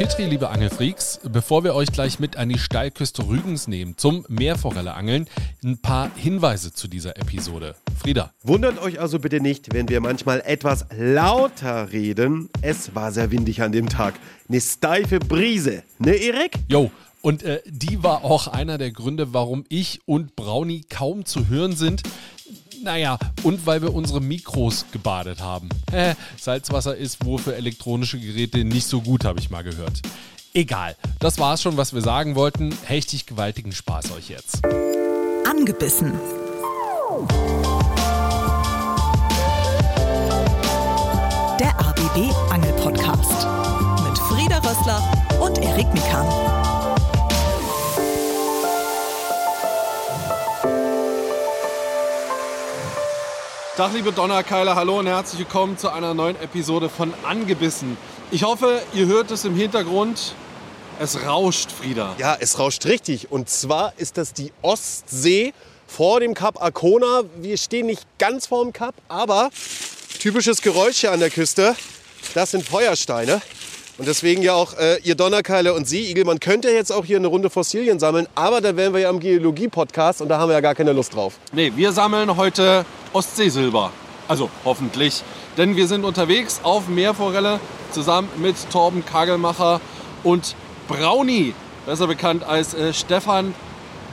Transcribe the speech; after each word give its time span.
Petri, 0.00 0.24
liebe 0.24 0.48
Angelfreaks, 0.48 1.20
bevor 1.30 1.62
wir 1.62 1.74
euch 1.74 1.92
gleich 1.92 2.18
mit 2.18 2.38
an 2.38 2.48
die 2.48 2.58
Steilküste 2.58 3.28
Rügens 3.28 3.68
nehmen 3.68 3.98
zum 3.98 4.24
Meerforelle 4.28 4.94
angeln, 4.94 5.26
ein 5.62 5.76
paar 5.76 6.10
Hinweise 6.16 6.72
zu 6.72 6.88
dieser 6.88 7.18
Episode. 7.18 7.74
Frieda. 7.98 8.32
Wundert 8.42 8.80
euch 8.80 8.98
also 8.98 9.18
bitte 9.18 9.42
nicht, 9.42 9.74
wenn 9.74 9.90
wir 9.90 10.00
manchmal 10.00 10.40
etwas 10.46 10.86
lauter 10.96 11.92
reden. 11.92 12.48
Es 12.62 12.94
war 12.94 13.12
sehr 13.12 13.30
windig 13.30 13.60
an 13.60 13.72
dem 13.72 13.90
Tag. 13.90 14.14
Eine 14.48 14.62
steife 14.62 15.18
Brise. 15.18 15.82
Ne, 15.98 16.14
Erik? 16.14 16.52
Jo, 16.70 16.90
und 17.20 17.42
äh, 17.42 17.60
die 17.66 18.02
war 18.02 18.24
auch 18.24 18.48
einer 18.48 18.78
der 18.78 18.92
Gründe, 18.92 19.34
warum 19.34 19.66
ich 19.68 20.00
und 20.06 20.34
Brownie 20.34 20.86
kaum 20.88 21.26
zu 21.26 21.48
hören 21.48 21.76
sind. 21.76 22.02
Naja, 22.82 23.18
und 23.42 23.66
weil 23.66 23.82
wir 23.82 23.92
unsere 23.94 24.20
Mikros 24.20 24.86
gebadet 24.90 25.40
haben. 25.40 25.68
Äh, 25.92 26.14
Salzwasser 26.38 26.96
ist 26.96 27.24
wohl 27.24 27.38
für 27.38 27.54
elektronische 27.54 28.18
Geräte 28.18 28.64
nicht 28.64 28.86
so 28.86 29.02
gut, 29.02 29.24
habe 29.24 29.38
ich 29.38 29.50
mal 29.50 29.62
gehört. 29.62 30.00
Egal, 30.54 30.96
das 31.18 31.38
war's 31.38 31.62
schon, 31.62 31.76
was 31.76 31.92
wir 31.94 32.00
sagen 32.00 32.34
wollten. 32.34 32.74
Hechtig 32.84 33.26
gewaltigen 33.26 33.72
Spaß 33.72 34.12
euch 34.12 34.30
jetzt. 34.30 34.64
Angebissen. 35.48 36.12
Der 41.60 41.78
ABB 41.78 42.32
Angel 42.50 42.72
Podcast 42.72 43.46
mit 44.08 44.18
Frieda 44.18 44.58
Rössler 44.58 45.02
und 45.40 45.58
Erik 45.58 45.92
Mikan. 45.92 46.69
Tag, 53.80 53.94
liebe 53.94 54.12
Donnerkeiler, 54.12 54.74
hallo 54.74 54.98
und 54.98 55.06
herzlich 55.06 55.38
willkommen 55.38 55.78
zu 55.78 55.88
einer 55.88 56.12
neuen 56.12 56.38
Episode 56.42 56.90
von 56.90 57.14
Angebissen. 57.24 57.96
Ich 58.30 58.42
hoffe, 58.42 58.82
ihr 58.92 59.06
hört 59.06 59.30
es 59.30 59.46
im 59.46 59.56
Hintergrund. 59.56 60.34
Es 60.98 61.24
rauscht, 61.24 61.72
Frieda. 61.72 62.14
Ja, 62.18 62.36
es 62.38 62.58
rauscht 62.58 62.84
richtig. 62.84 63.32
Und 63.32 63.48
zwar 63.48 63.94
ist 63.96 64.18
das 64.18 64.34
die 64.34 64.52
Ostsee 64.60 65.54
vor 65.86 66.20
dem 66.20 66.34
Kap 66.34 66.62
Arkona. 66.62 67.22
Wir 67.40 67.56
stehen 67.56 67.86
nicht 67.86 68.02
ganz 68.18 68.48
vor 68.48 68.64
dem 68.64 68.74
Kap, 68.74 68.94
aber 69.08 69.48
typisches 70.18 70.60
Geräusch 70.60 70.98
hier 70.98 71.12
an 71.12 71.20
der 71.20 71.30
Küste, 71.30 71.74
das 72.34 72.50
sind 72.50 72.68
Feuersteine. 72.68 73.40
Und 74.00 74.08
deswegen 74.08 74.40
ja 74.40 74.54
auch 74.54 74.78
äh, 74.78 74.96
ihr 75.02 75.14
Donnerkeile 75.14 75.74
und 75.74 75.86
Seeigel. 75.86 76.24
Man 76.24 76.40
könnte 76.40 76.70
jetzt 76.70 76.90
auch 76.90 77.04
hier 77.04 77.18
eine 77.18 77.26
Runde 77.26 77.50
Fossilien 77.50 77.98
sammeln, 77.98 78.26
aber 78.34 78.62
da 78.62 78.74
wären 78.74 78.94
wir 78.94 79.00
ja 79.00 79.10
am 79.10 79.20
Geologie-Podcast 79.20 80.22
und 80.22 80.30
da 80.30 80.38
haben 80.38 80.48
wir 80.48 80.54
ja 80.54 80.62
gar 80.62 80.74
keine 80.74 80.94
Lust 80.94 81.14
drauf. 81.14 81.34
Nee, 81.52 81.70
wir 81.76 81.92
sammeln 81.92 82.34
heute 82.38 82.86
Ostseesilber. 83.12 83.92
Also 84.26 84.48
hoffentlich. 84.64 85.22
Denn 85.58 85.76
wir 85.76 85.86
sind 85.86 86.06
unterwegs 86.06 86.60
auf 86.62 86.88
Meerforelle 86.88 87.60
zusammen 87.92 88.30
mit 88.38 88.56
Torben 88.72 89.04
Kagelmacher 89.04 89.82
und 90.24 90.56
Brauni, 90.88 91.52
besser 91.84 92.06
bekannt 92.06 92.42
als 92.42 92.72
äh, 92.72 92.94
Stefan 92.94 93.54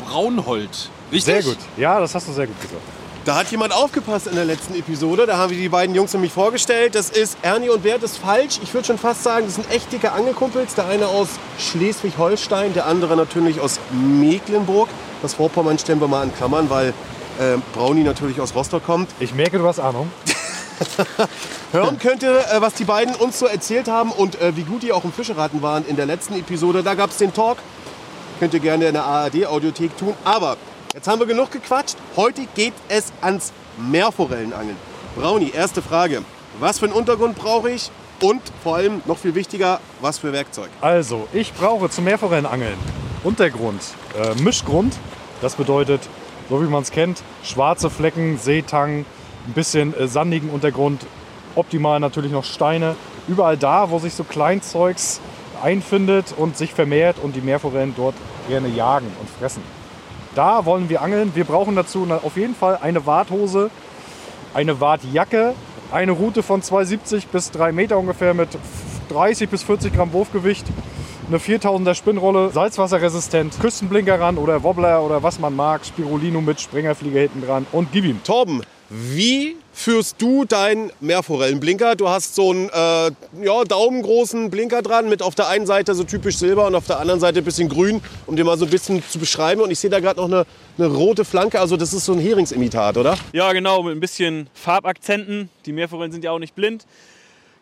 Braunhold. 0.06 0.90
Richtig? 1.14 1.24
Sehr 1.24 1.44
gut. 1.44 1.60
Ja, 1.78 2.02
das 2.02 2.14
hast 2.14 2.28
du 2.28 2.34
sehr 2.34 2.48
gut 2.48 2.60
gesagt. 2.62 2.82
Da 3.28 3.36
hat 3.36 3.52
jemand 3.52 3.74
aufgepasst 3.74 4.28
in 4.28 4.36
der 4.36 4.46
letzten 4.46 4.74
Episode. 4.74 5.26
Da 5.26 5.36
haben 5.36 5.50
wir 5.50 5.58
die 5.58 5.68
beiden 5.68 5.94
Jungs 5.94 6.14
nämlich 6.14 6.32
vorgestellt. 6.32 6.96
Das 6.96 7.10
ist 7.10 7.38
Ernie 7.42 7.68
und 7.68 7.84
Bert 7.84 8.02
ist 8.02 8.18
falsch. 8.20 8.58
Ich 8.64 8.74
würde 8.74 8.88
schon 8.88 8.98
fast 8.98 9.22
sagen, 9.22 9.46
das 9.46 9.56
sind 9.56 9.70
echt 9.70 9.92
dicke 9.92 10.14
Angelkumpels. 10.14 10.76
Der 10.76 10.88
eine 10.88 11.08
aus 11.08 11.28
Schleswig-Holstein, 11.60 12.74
der 12.74 12.86
andere 12.86 13.18
natürlich 13.18 13.60
aus 13.60 13.82
Mecklenburg. 13.92 14.88
Das 15.22 15.34
Vorpommern 15.34 15.78
stellen 15.78 16.00
wir 16.00 16.08
mal 16.08 16.24
in 16.24 16.34
Klammern, 16.34 16.70
weil 16.70 16.94
äh, 17.38 17.58
Brauni 17.74 18.04
natürlich 18.04 18.40
aus 18.40 18.56
Rostock 18.56 18.86
kommt. 18.86 19.10
Ich 19.20 19.34
merke, 19.34 19.58
du 19.58 19.68
hast 19.68 19.82
Ahnung. 19.82 20.10
Hören 21.74 22.00
könnt 22.00 22.24
ihr, 22.24 22.32
äh, 22.32 22.62
was 22.62 22.76
die 22.76 22.86
beiden 22.86 23.14
uns 23.14 23.40
so 23.40 23.46
erzählt 23.46 23.90
haben 23.90 24.14
und 24.14 24.40
äh, 24.40 24.56
wie 24.56 24.64
gut 24.64 24.84
die 24.84 24.94
auch 24.94 25.04
im 25.04 25.12
Fischeraten 25.12 25.62
waren 25.62 25.86
in 25.86 25.98
der 25.98 26.06
letzten 26.06 26.36
Episode. 26.36 26.82
Da 26.82 26.94
gab 26.94 27.10
es 27.10 27.18
den 27.18 27.34
Talk. 27.34 27.58
Könnt 28.40 28.54
ihr 28.54 28.62
gerne 28.62 28.88
in 28.88 28.94
der 28.94 29.04
ARD-Audiothek 29.04 29.98
tun. 29.98 30.14
Aber 30.24 30.56
jetzt 30.94 31.08
haben 31.08 31.20
wir 31.20 31.28
genug 31.28 31.52
gequatscht. 31.52 31.98
Heute 32.16 32.48
geht 32.56 32.74
es 32.90 33.12
ans 33.22 33.52
Meerforellenangeln. 33.78 34.78
Brauni, 35.16 35.52
erste 35.52 35.82
Frage. 35.82 36.24
Was 36.60 36.80
für 36.80 36.86
einen 36.86 36.94
Untergrund 36.94 37.38
brauche 37.38 37.72
ich? 37.72 37.92
Und 38.22 38.42
vor 38.64 38.78
allem, 38.78 39.02
noch 39.06 39.18
viel 39.18 39.36
wichtiger, 39.36 39.80
was 40.02 40.18
für 40.18 40.34
Werkzeug? 40.34 40.70
Also, 40.82 41.28
ich 41.34 41.54
brauche 41.54 41.90
zum 41.90 42.06
Meerforellenangeln 42.06 42.78
Untergrund, 43.24 43.82
äh, 44.20 44.34
Mischgrund. 44.42 44.98
Das 45.42 45.56
bedeutet, 45.56 46.02
so 46.50 46.62
wie 46.62 46.68
man 46.68 46.82
es 46.82 46.92
kennt, 46.92 47.22
schwarze 47.44 47.90
Flecken, 47.90 48.40
Seetang, 48.40 49.06
ein 49.46 49.54
bisschen 49.54 49.96
äh, 49.96 50.08
sandigen 50.08 50.50
Untergrund, 50.50 51.06
optimal 51.56 52.00
natürlich 52.00 52.32
noch 52.32 52.44
Steine. 52.44 52.96
Überall 53.28 53.58
da, 53.58 53.92
wo 53.92 54.00
sich 54.00 54.14
so 54.14 54.24
Kleinzeugs 54.24 55.20
einfindet 55.62 56.34
und 56.38 56.58
sich 56.58 56.74
vermehrt 56.74 57.18
und 57.22 57.36
die 57.36 57.42
Meerforellen 57.42 57.94
dort 57.96 58.16
gerne 58.48 58.68
jagen 58.70 59.12
und 59.20 59.30
fressen. 59.30 59.62
Da 60.38 60.66
wollen 60.66 60.88
wir 60.88 61.02
angeln. 61.02 61.32
Wir 61.34 61.46
brauchen 61.46 61.76
dazu 61.76 62.08
auf 62.24 62.38
jeden 62.38 62.54
Fall 62.54 62.78
eine 62.80 63.08
Warthose, 63.08 63.72
eine 64.54 64.80
Wartjacke, 64.80 65.56
eine 65.92 66.12
Route 66.12 66.44
von 66.44 66.62
2,70 66.62 67.24
bis 67.32 67.50
3 67.50 67.72
Meter 67.72 67.98
ungefähr 67.98 68.36
mit 68.36 68.50
30 69.10 69.50
bis 69.50 69.64
40 69.64 69.96
Gramm 69.96 70.14
Wurfgewicht, 70.14 70.68
eine 71.28 71.40
4000er 71.40 71.96
Spinnrolle, 71.96 72.52
salzwasserresistent, 72.52 73.60
Küstenblinker 73.60 74.20
ran 74.20 74.38
oder 74.38 74.62
Wobbler 74.62 75.02
oder 75.02 75.24
was 75.24 75.40
man 75.40 75.56
mag, 75.56 75.84
Spirulino 75.84 76.40
mit 76.40 76.62
Springerflieger 76.62 77.22
hinten 77.22 77.42
dran 77.42 77.66
und 77.72 77.92
gib 77.92 78.06
ihm. 78.06 78.24
Torben, 78.24 78.62
wie 78.92 79.56
führst 79.78 80.20
du 80.20 80.44
deinen 80.44 80.92
Meerforellenblinker? 81.02 81.96
Du 81.96 82.10
hast 82.10 82.34
so 82.34 82.50
einen 82.50 82.70
äh, 82.70 83.12
ja, 83.46 83.64
daumengroßen 83.64 84.50
Blinker 84.50 84.82
dran 84.82 85.08
mit 85.08 85.22
auf 85.22 85.36
der 85.36 85.48
einen 85.50 85.68
Seite 85.68 85.94
so 85.94 86.04
typisch 86.04 86.38
Silber 86.38 86.66
und 86.66 86.74
auf 86.74 86.88
der 86.88 87.00
anderen 87.00 87.20
Seite 87.20 87.40
ein 87.40 87.46
bisschen 87.46 87.70
grün, 87.70 88.02
um 88.26 88.36
dir 88.36 88.44
mal 88.44 88.58
so 88.58 88.66
ein 88.66 88.72
bisschen 88.72 89.04
zu 89.08 89.20
beschreiben. 89.20 89.62
Und 89.62 89.70
ich 89.70 89.78
sehe 89.78 89.92
da 89.92 90.00
gerade 90.00 90.20
noch 90.20 90.26
eine, 90.26 90.46
eine 90.80 90.88
rote 90.88 91.24
Flanke, 91.24 91.60
also 91.60 91.78
das 91.78 91.94
ist 91.94 92.06
so 92.06 92.14
ein 92.14 92.20
Heringsimitat, 92.20 92.98
oder? 92.98 93.18
Ja, 93.34 93.54
genau, 93.54 93.84
mit 93.84 93.96
ein 93.96 94.00
bisschen 94.00 94.50
Farbakzenten. 94.56 95.50
Die 95.68 95.74
Meerforellen 95.74 96.12
sind 96.12 96.24
ja 96.24 96.32
auch 96.32 96.40
nicht 96.40 96.56
blind. 96.56 96.88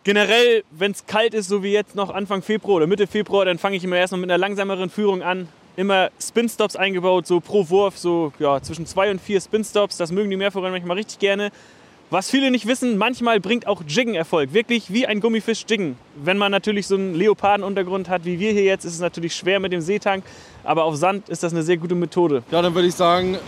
Generell, 0.05 0.63
wenn 0.71 0.91
es 0.91 1.05
kalt 1.05 1.33
ist, 1.33 1.49
so 1.49 1.63
wie 1.63 1.73
jetzt 1.73 1.95
noch 1.95 2.11
Anfang 2.11 2.41
Februar 2.41 2.77
oder 2.77 2.87
Mitte 2.87 3.07
Februar, 3.07 3.43
dann 3.43 3.57
fange 3.57 3.75
ich 3.75 3.83
immer 3.83 3.97
erstmal 3.97 4.21
mit 4.21 4.31
einer 4.31 4.37
langsameren 4.37 4.89
Führung 4.89 5.21
an. 5.21 5.49
Immer 5.75 6.11
Spin-Stops 6.21 6.77
eingebaut, 6.77 7.27
so 7.27 7.41
pro 7.41 7.69
Wurf, 7.69 7.97
so 7.97 8.31
ja, 8.39 8.61
zwischen 8.61 8.85
zwei 8.85 9.11
und 9.11 9.19
vier 9.19 9.41
Spin-Stops. 9.41 9.97
Das 9.97 10.13
mögen 10.13 10.29
die 10.29 10.37
Meerforellen 10.37 10.71
manchmal 10.71 10.95
richtig 10.95 11.19
gerne. 11.19 11.51
Was 12.11 12.29
viele 12.29 12.51
nicht 12.51 12.67
wissen, 12.67 12.97
manchmal 12.97 13.39
bringt 13.39 13.65
auch 13.65 13.81
Jiggen 13.87 14.13
Erfolg. 14.13 14.53
Wirklich 14.53 14.93
wie 14.93 15.07
ein 15.07 15.21
Gummifisch 15.21 15.65
Jiggen. 15.67 15.97
Wenn 16.15 16.37
man 16.37 16.51
natürlich 16.51 16.85
so 16.85 16.95
einen 16.95 17.15
Leopardenuntergrund 17.15 18.09
hat, 18.09 18.25
wie 18.25 18.39
wir 18.39 18.51
hier 18.51 18.63
jetzt, 18.63 18.85
ist 18.85 18.93
es 18.93 18.99
natürlich 18.99 19.35
schwer 19.35 19.59
mit 19.59 19.73
dem 19.73 19.81
Seetank. 19.81 20.23
Aber 20.63 20.83
auf 20.83 20.95
Sand 20.97 21.29
ist 21.29 21.41
das 21.41 21.51
eine 21.51 21.63
sehr 21.63 21.77
gute 21.77 21.95
Methode. 21.95 22.43
Ja, 22.51 22.61
dann 22.61 22.75
würde 22.75 22.87
ich 22.87 22.93
sagen, 22.93 23.39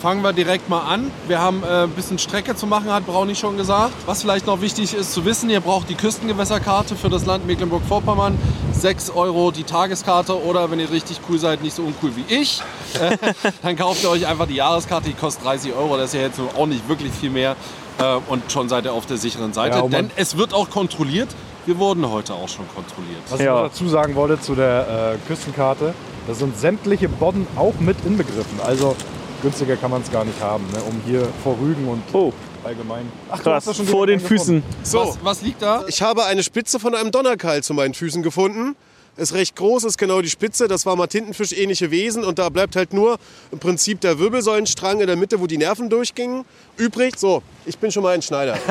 fangen 0.00 0.22
wir 0.22 0.32
direkt 0.32 0.68
mal 0.68 0.82
an. 0.82 1.10
Wir 1.26 1.40
haben 1.40 1.64
äh, 1.64 1.82
ein 1.82 1.90
bisschen 1.90 2.20
Strecke 2.20 2.54
zu 2.54 2.68
machen, 2.68 2.92
hat 2.92 3.04
Brauni 3.06 3.34
schon 3.34 3.56
gesagt. 3.56 3.92
Was 4.06 4.22
vielleicht 4.22 4.46
noch 4.46 4.60
wichtig 4.60 4.94
ist 4.94 5.12
zu 5.12 5.24
wissen, 5.24 5.50
ihr 5.50 5.60
braucht 5.60 5.88
die 5.88 5.96
Küstengewässerkarte 5.96 6.94
für 6.94 7.08
das 7.08 7.26
Land 7.26 7.44
Mecklenburg-Vorpommern. 7.48 8.38
6 8.72 9.10
Euro 9.10 9.50
die 9.50 9.64
Tageskarte 9.64 10.40
oder 10.44 10.70
wenn 10.70 10.78
ihr 10.78 10.92
richtig 10.92 11.18
cool 11.28 11.40
seid, 11.40 11.60
nicht 11.60 11.74
so 11.74 11.82
uncool 11.82 12.12
wie 12.14 12.32
ich, 12.32 12.62
äh, 13.00 13.16
dann 13.62 13.74
kauft 13.74 14.04
ihr 14.04 14.10
euch 14.10 14.28
einfach 14.28 14.46
die 14.46 14.54
Jahreskarte, 14.54 15.08
die 15.08 15.14
kostet 15.14 15.44
30 15.44 15.72
Euro. 15.72 15.96
Das 15.96 16.06
ist 16.06 16.14
ja 16.14 16.20
jetzt 16.20 16.38
auch 16.38 16.66
nicht 16.66 16.88
wirklich 16.88 17.10
viel 17.12 17.30
mehr. 17.30 17.56
Äh, 17.98 18.16
und 18.28 18.50
schon 18.52 18.68
seid 18.68 18.84
ihr 18.84 18.92
auf 18.92 19.06
der 19.06 19.16
sicheren 19.16 19.52
Seite. 19.52 19.78
Ja, 19.78 19.88
Denn 19.88 20.10
es 20.16 20.36
wird 20.36 20.52
auch 20.54 20.70
kontrolliert. 20.70 21.28
Wir 21.64 21.78
wurden 21.78 22.08
heute 22.10 22.34
auch 22.34 22.48
schon 22.48 22.66
kontrolliert. 22.74 23.20
Was 23.28 23.40
ich 23.40 23.46
noch 23.46 23.62
dazu 23.64 23.88
sagen 23.88 24.14
wollte 24.14 24.40
zu 24.40 24.54
der 24.54 25.14
äh, 25.14 25.26
Küstenkarte, 25.26 25.94
da 26.26 26.34
sind 26.34 26.56
sämtliche 26.56 27.08
Bodden 27.08 27.46
auch 27.56 27.74
mit 27.80 27.96
inbegriffen. 28.04 28.60
Also 28.64 28.94
günstiger 29.42 29.76
kann 29.76 29.90
man 29.90 30.02
es 30.02 30.10
gar 30.10 30.24
nicht 30.24 30.40
haben, 30.40 30.64
ne? 30.72 30.78
um 30.88 31.00
hier 31.04 31.26
vor 31.42 31.56
Rügen 31.60 31.88
und 31.88 32.02
Oh, 32.12 32.32
allgemein. 32.64 33.10
Ach, 33.30 33.38
du 33.38 33.42
krass, 33.44 33.54
hast 33.54 33.66
das 33.68 33.76
schon 33.78 33.86
vor 33.86 34.06
den 34.06 34.20
Füßen. 34.20 34.62
So, 34.82 34.98
Was, 35.00 35.18
was 35.22 35.42
liegt 35.42 35.62
da? 35.62 35.84
ich 35.88 36.02
habe 36.02 36.24
eine 36.24 36.42
Spitze 36.42 36.78
von 36.78 36.94
einem 36.94 37.10
Donnerkeil 37.10 37.62
zu 37.62 37.74
meinen 37.74 37.94
Füßen 37.94 38.22
gefunden. 38.22 38.76
Ist 39.16 39.32
recht 39.32 39.56
groß, 39.56 39.84
ist 39.84 39.96
genau 39.96 40.20
die 40.20 40.28
Spitze. 40.28 40.68
Das 40.68 40.84
war 40.84 40.94
mal 40.94 41.06
Tintenfisch-ähnliche 41.06 41.90
Wesen. 41.90 42.22
Und 42.22 42.38
da 42.38 42.50
bleibt 42.50 42.76
halt 42.76 42.92
nur 42.92 43.16
im 43.50 43.58
Prinzip 43.58 44.02
der 44.02 44.18
Wirbelsäulenstrang 44.18 45.00
in 45.00 45.06
der 45.06 45.16
Mitte, 45.16 45.40
wo 45.40 45.46
die 45.46 45.56
Nerven 45.56 45.88
durchgingen, 45.88 46.44
übrig. 46.76 47.18
So, 47.18 47.42
ich 47.64 47.78
bin 47.78 47.90
schon 47.90 48.02
mal 48.02 48.14
ein 48.14 48.22
Schneider. 48.22 48.58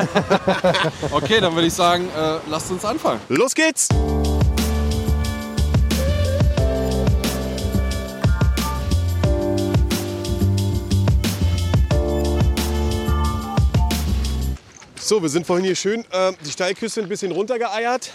Okay, 1.10 1.40
dann 1.40 1.54
würde 1.54 1.66
ich 1.66 1.72
sagen, 1.72 2.08
äh, 2.16 2.38
lasst 2.48 2.70
uns 2.70 2.84
anfangen. 2.84 3.20
Los 3.28 3.54
geht's! 3.54 3.88
So, 15.00 15.22
wir 15.22 15.28
sind 15.28 15.46
vorhin 15.46 15.64
hier 15.64 15.76
schön 15.76 16.04
äh, 16.10 16.32
die 16.44 16.50
Steilküste 16.50 17.00
ein 17.00 17.08
bisschen 17.08 17.32
runtergeeiert. 17.32 18.10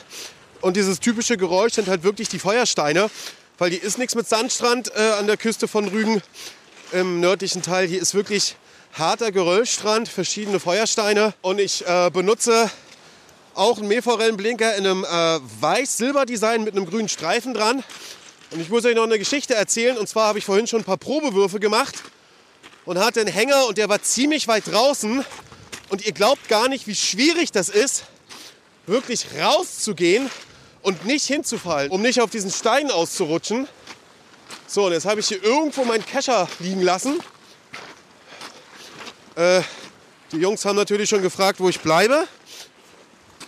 Und 0.61 0.77
dieses 0.77 0.99
typische 0.99 1.37
Geräusch 1.37 1.73
sind 1.73 1.87
halt 1.87 2.03
wirklich 2.03 2.29
die 2.29 2.39
Feuersteine. 2.39 3.09
Weil 3.57 3.71
hier 3.71 3.83
ist 3.83 3.97
nichts 3.97 4.15
mit 4.15 4.27
Sandstrand 4.27 4.91
äh, 4.95 4.99
an 5.19 5.27
der 5.27 5.37
Küste 5.37 5.67
von 5.67 5.87
Rügen 5.87 6.21
im 6.91 7.19
nördlichen 7.19 7.61
Teil. 7.61 7.87
Hier 7.87 8.01
ist 8.01 8.13
wirklich 8.13 8.55
harter 8.93 9.31
Geröllstrand, 9.31 10.07
verschiedene 10.07 10.59
Feuersteine. 10.59 11.33
Und 11.41 11.59
ich 11.59 11.85
äh, 11.85 12.09
benutze 12.11 12.69
Auch 13.53 13.79
ein 13.79 13.87
Meerforellenblinker 13.87 14.75
in 14.77 14.85
einem 14.85 15.03
äh, 15.03 15.39
weiß-silber-Design 15.61 16.63
mit 16.63 16.75
einem 16.75 16.85
grünen 16.85 17.09
Streifen 17.09 17.53
dran. 17.53 17.83
Und 18.51 18.61
ich 18.61 18.69
muss 18.69 18.85
euch 18.85 18.95
noch 18.95 19.03
eine 19.03 19.19
Geschichte 19.19 19.55
erzählen. 19.55 19.97
Und 19.97 20.07
zwar 20.07 20.27
habe 20.27 20.39
ich 20.39 20.45
vorhin 20.45 20.67
schon 20.67 20.81
ein 20.81 20.85
paar 20.85 20.97
Probewürfe 20.97 21.59
gemacht 21.59 21.95
und 22.85 22.97
hatte 22.97 23.19
einen 23.19 23.31
Hänger 23.31 23.67
und 23.67 23.77
der 23.77 23.89
war 23.89 24.01
ziemlich 24.01 24.47
weit 24.47 24.67
draußen. 24.67 25.25
Und 25.89 26.05
ihr 26.05 26.13
glaubt 26.13 26.47
gar 26.47 26.69
nicht, 26.69 26.87
wie 26.87 26.95
schwierig 26.95 27.51
das 27.51 27.69
ist, 27.69 28.05
wirklich 28.85 29.25
rauszugehen 29.39 30.29
und 30.81 31.05
nicht 31.05 31.25
hinzufallen, 31.25 31.91
um 31.91 32.01
nicht 32.01 32.21
auf 32.21 32.29
diesen 32.29 32.51
Stein 32.51 32.91
auszurutschen. 32.91 33.67
So, 34.67 34.85
und 34.85 34.93
jetzt 34.93 35.05
habe 35.05 35.19
ich 35.19 35.27
hier 35.27 35.43
irgendwo 35.43 35.83
meinen 35.83 36.05
Kescher 36.05 36.47
liegen 36.59 36.81
lassen. 36.81 37.19
Äh, 39.35 39.61
die 40.31 40.37
Jungs 40.37 40.63
haben 40.65 40.75
natürlich 40.75 41.09
schon 41.09 41.21
gefragt, 41.21 41.59
wo 41.59 41.69
ich 41.69 41.81
bleibe. 41.81 42.27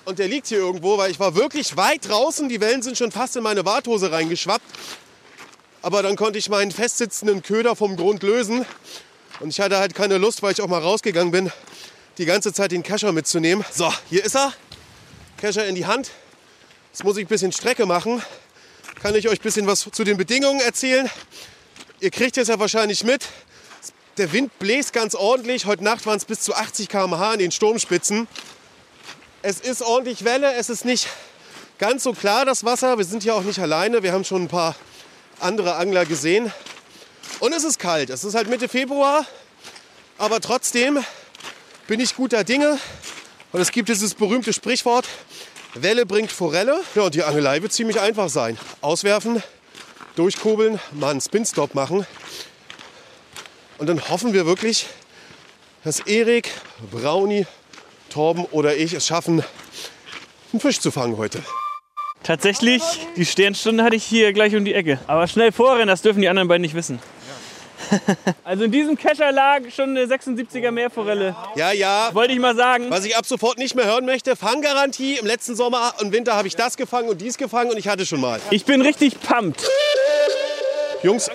Und 0.05 0.19
der 0.19 0.27
liegt 0.27 0.47
hier 0.47 0.57
irgendwo, 0.57 0.97
weil 0.97 1.11
ich 1.11 1.19
war 1.19 1.33
wirklich 1.35 1.77
weit 1.77 2.09
draußen. 2.09 2.49
Die 2.49 2.59
Wellen 2.59 2.81
sind 2.81 2.97
schon 2.97 3.11
fast 3.11 3.37
in 3.37 3.43
meine 3.43 3.63
Warthose 3.63 4.11
reingeschwappt. 4.11 4.65
Aber 5.81 6.03
dann 6.03 6.17
konnte 6.17 6.37
ich 6.39 6.49
meinen 6.49 6.71
festsitzenden 6.71 7.41
Köder 7.41 7.75
vom 7.75 7.95
Grund 7.95 8.21
lösen. 8.21 8.65
Und 9.39 9.49
ich 9.49 9.59
hatte 9.61 9.77
halt 9.77 9.95
keine 9.95 10.17
Lust, 10.17 10.43
weil 10.43 10.51
ich 10.51 10.61
auch 10.61 10.67
mal 10.67 10.81
rausgegangen 10.81 11.31
bin, 11.31 11.51
die 12.17 12.25
ganze 12.25 12.53
Zeit 12.53 12.71
den 12.71 12.83
Kescher 12.83 13.11
mitzunehmen. 13.13 13.65
So, 13.71 13.91
hier 14.09 14.25
ist 14.25 14.35
er. 14.35 14.53
Kescher 15.37 15.65
in 15.65 15.75
die 15.75 15.85
Hand. 15.85 16.11
Jetzt 16.93 17.03
muss 17.03 17.17
ich 17.17 17.25
ein 17.25 17.27
bisschen 17.27 17.51
Strecke 17.51 17.87
machen. 17.87 18.21
Kann 19.01 19.15
ich 19.15 19.27
euch 19.27 19.39
ein 19.39 19.41
bisschen 19.41 19.65
was 19.65 19.89
zu 19.91 20.03
den 20.03 20.15
Bedingungen 20.15 20.59
erzählen. 20.59 21.09
Ihr 21.99 22.11
kriegt 22.11 22.37
es 22.37 22.49
ja 22.49 22.59
wahrscheinlich 22.59 23.03
mit. 23.03 23.25
Der 24.17 24.31
Wind 24.31 24.59
bläst 24.59 24.93
ganz 24.93 25.15
ordentlich. 25.15 25.65
Heute 25.65 25.83
Nacht 25.83 26.05
waren 26.05 26.17
es 26.17 26.25
bis 26.25 26.41
zu 26.41 26.53
80 26.53 26.89
km/h 26.89 27.33
in 27.33 27.39
den 27.39 27.51
Sturmspitzen. 27.51 28.27
Es 29.41 29.59
ist 29.59 29.81
ordentlich 29.81 30.23
Welle. 30.23 30.53
Es 30.53 30.69
ist 30.69 30.85
nicht 30.85 31.07
ganz 31.79 32.03
so 32.03 32.13
klar, 32.13 32.45
das 32.45 32.63
Wasser. 32.63 32.95
Wir 32.99 33.05
sind 33.05 33.23
hier 33.23 33.33
auch 33.33 33.41
nicht 33.41 33.57
alleine. 33.57 34.03
Wir 34.03 34.13
haben 34.13 34.23
schon 34.23 34.43
ein 34.43 34.47
paar 34.47 34.75
andere 35.39 35.77
Angler 35.77 36.05
gesehen. 36.05 36.53
Und 37.39 37.53
es 37.53 37.63
ist 37.63 37.79
kalt. 37.79 38.11
Es 38.11 38.23
ist 38.23 38.35
halt 38.35 38.49
Mitte 38.49 38.69
Februar. 38.69 39.25
Aber 40.19 40.39
trotzdem 40.41 41.03
bin 41.87 41.99
ich 41.99 42.15
guter 42.15 42.43
Dinge. 42.43 42.77
Und 43.51 43.61
es 43.61 43.71
gibt 43.71 43.89
dieses 43.89 44.13
berühmte 44.13 44.53
Sprichwort, 44.53 45.07
Welle 45.75 46.05
bringt 46.05 46.31
Forelle. 46.31 46.79
Ja, 46.95 47.03
und 47.03 47.15
die 47.15 47.23
Angelei 47.23 47.61
wird 47.61 47.73
ziemlich 47.73 47.99
einfach 47.99 48.29
sein. 48.29 48.57
Auswerfen, 48.81 49.41
durchkurbeln, 50.15 50.79
mal 50.91 51.11
einen 51.11 51.21
Spin-Stop 51.21 51.73
machen. 51.73 52.05
Und 53.79 53.87
dann 53.87 54.07
hoffen 54.09 54.33
wir 54.33 54.45
wirklich, 54.45 54.85
dass 55.83 55.99
Erik, 56.01 56.51
Brownie, 56.91 57.47
Torben 58.09 58.45
oder 58.45 58.75
ich 58.75 58.93
es 58.93 59.07
schaffen, 59.07 59.43
einen 60.51 60.59
Fisch 60.59 60.79
zu 60.79 60.91
fangen 60.91 61.17
heute. 61.17 61.41
Tatsächlich, 62.21 62.81
die 63.17 63.25
Sternstunde 63.25 63.83
hatte 63.83 63.95
ich 63.95 64.03
hier 64.03 64.31
gleich 64.31 64.55
um 64.55 64.63
die 64.63 64.73
Ecke. 64.73 64.99
Aber 65.07 65.27
schnell 65.27 65.51
vorrennen, 65.51 65.87
das 65.87 66.03
dürfen 66.03 66.21
die 66.21 66.29
anderen 66.29 66.47
beiden 66.47 66.61
nicht 66.61 66.75
wissen. 66.75 66.99
Also 68.43 68.65
in 68.65 68.71
diesem 68.71 68.97
Kescher 68.97 69.31
lag 69.31 69.61
schon 69.73 69.91
eine 69.91 70.05
76er 70.05 70.71
Meerforelle. 70.71 71.35
Ja, 71.55 71.71
ja. 71.71 72.09
Wollte 72.13 72.33
ich 72.33 72.39
mal 72.39 72.55
sagen. 72.55 72.85
Was 72.89 73.05
ich 73.05 73.15
ab 73.15 73.25
sofort 73.25 73.57
nicht 73.57 73.75
mehr 73.75 73.85
hören 73.85 74.05
möchte, 74.05 74.35
Fanggarantie. 74.35 75.17
Im 75.17 75.25
letzten 75.25 75.55
Sommer 75.55 75.93
und 75.99 76.11
Winter 76.11 76.35
habe 76.35 76.47
ich 76.47 76.55
das 76.55 76.77
gefangen 76.77 77.09
und 77.09 77.21
dies 77.21 77.37
gefangen 77.37 77.71
und 77.71 77.77
ich 77.77 77.87
hatte 77.87 78.05
schon 78.05 78.19
mal. 78.21 78.39
Ich 78.51 78.65
bin 78.65 78.81
richtig 78.81 79.19
pumped. 79.19 79.67
Jungs, 81.01 81.29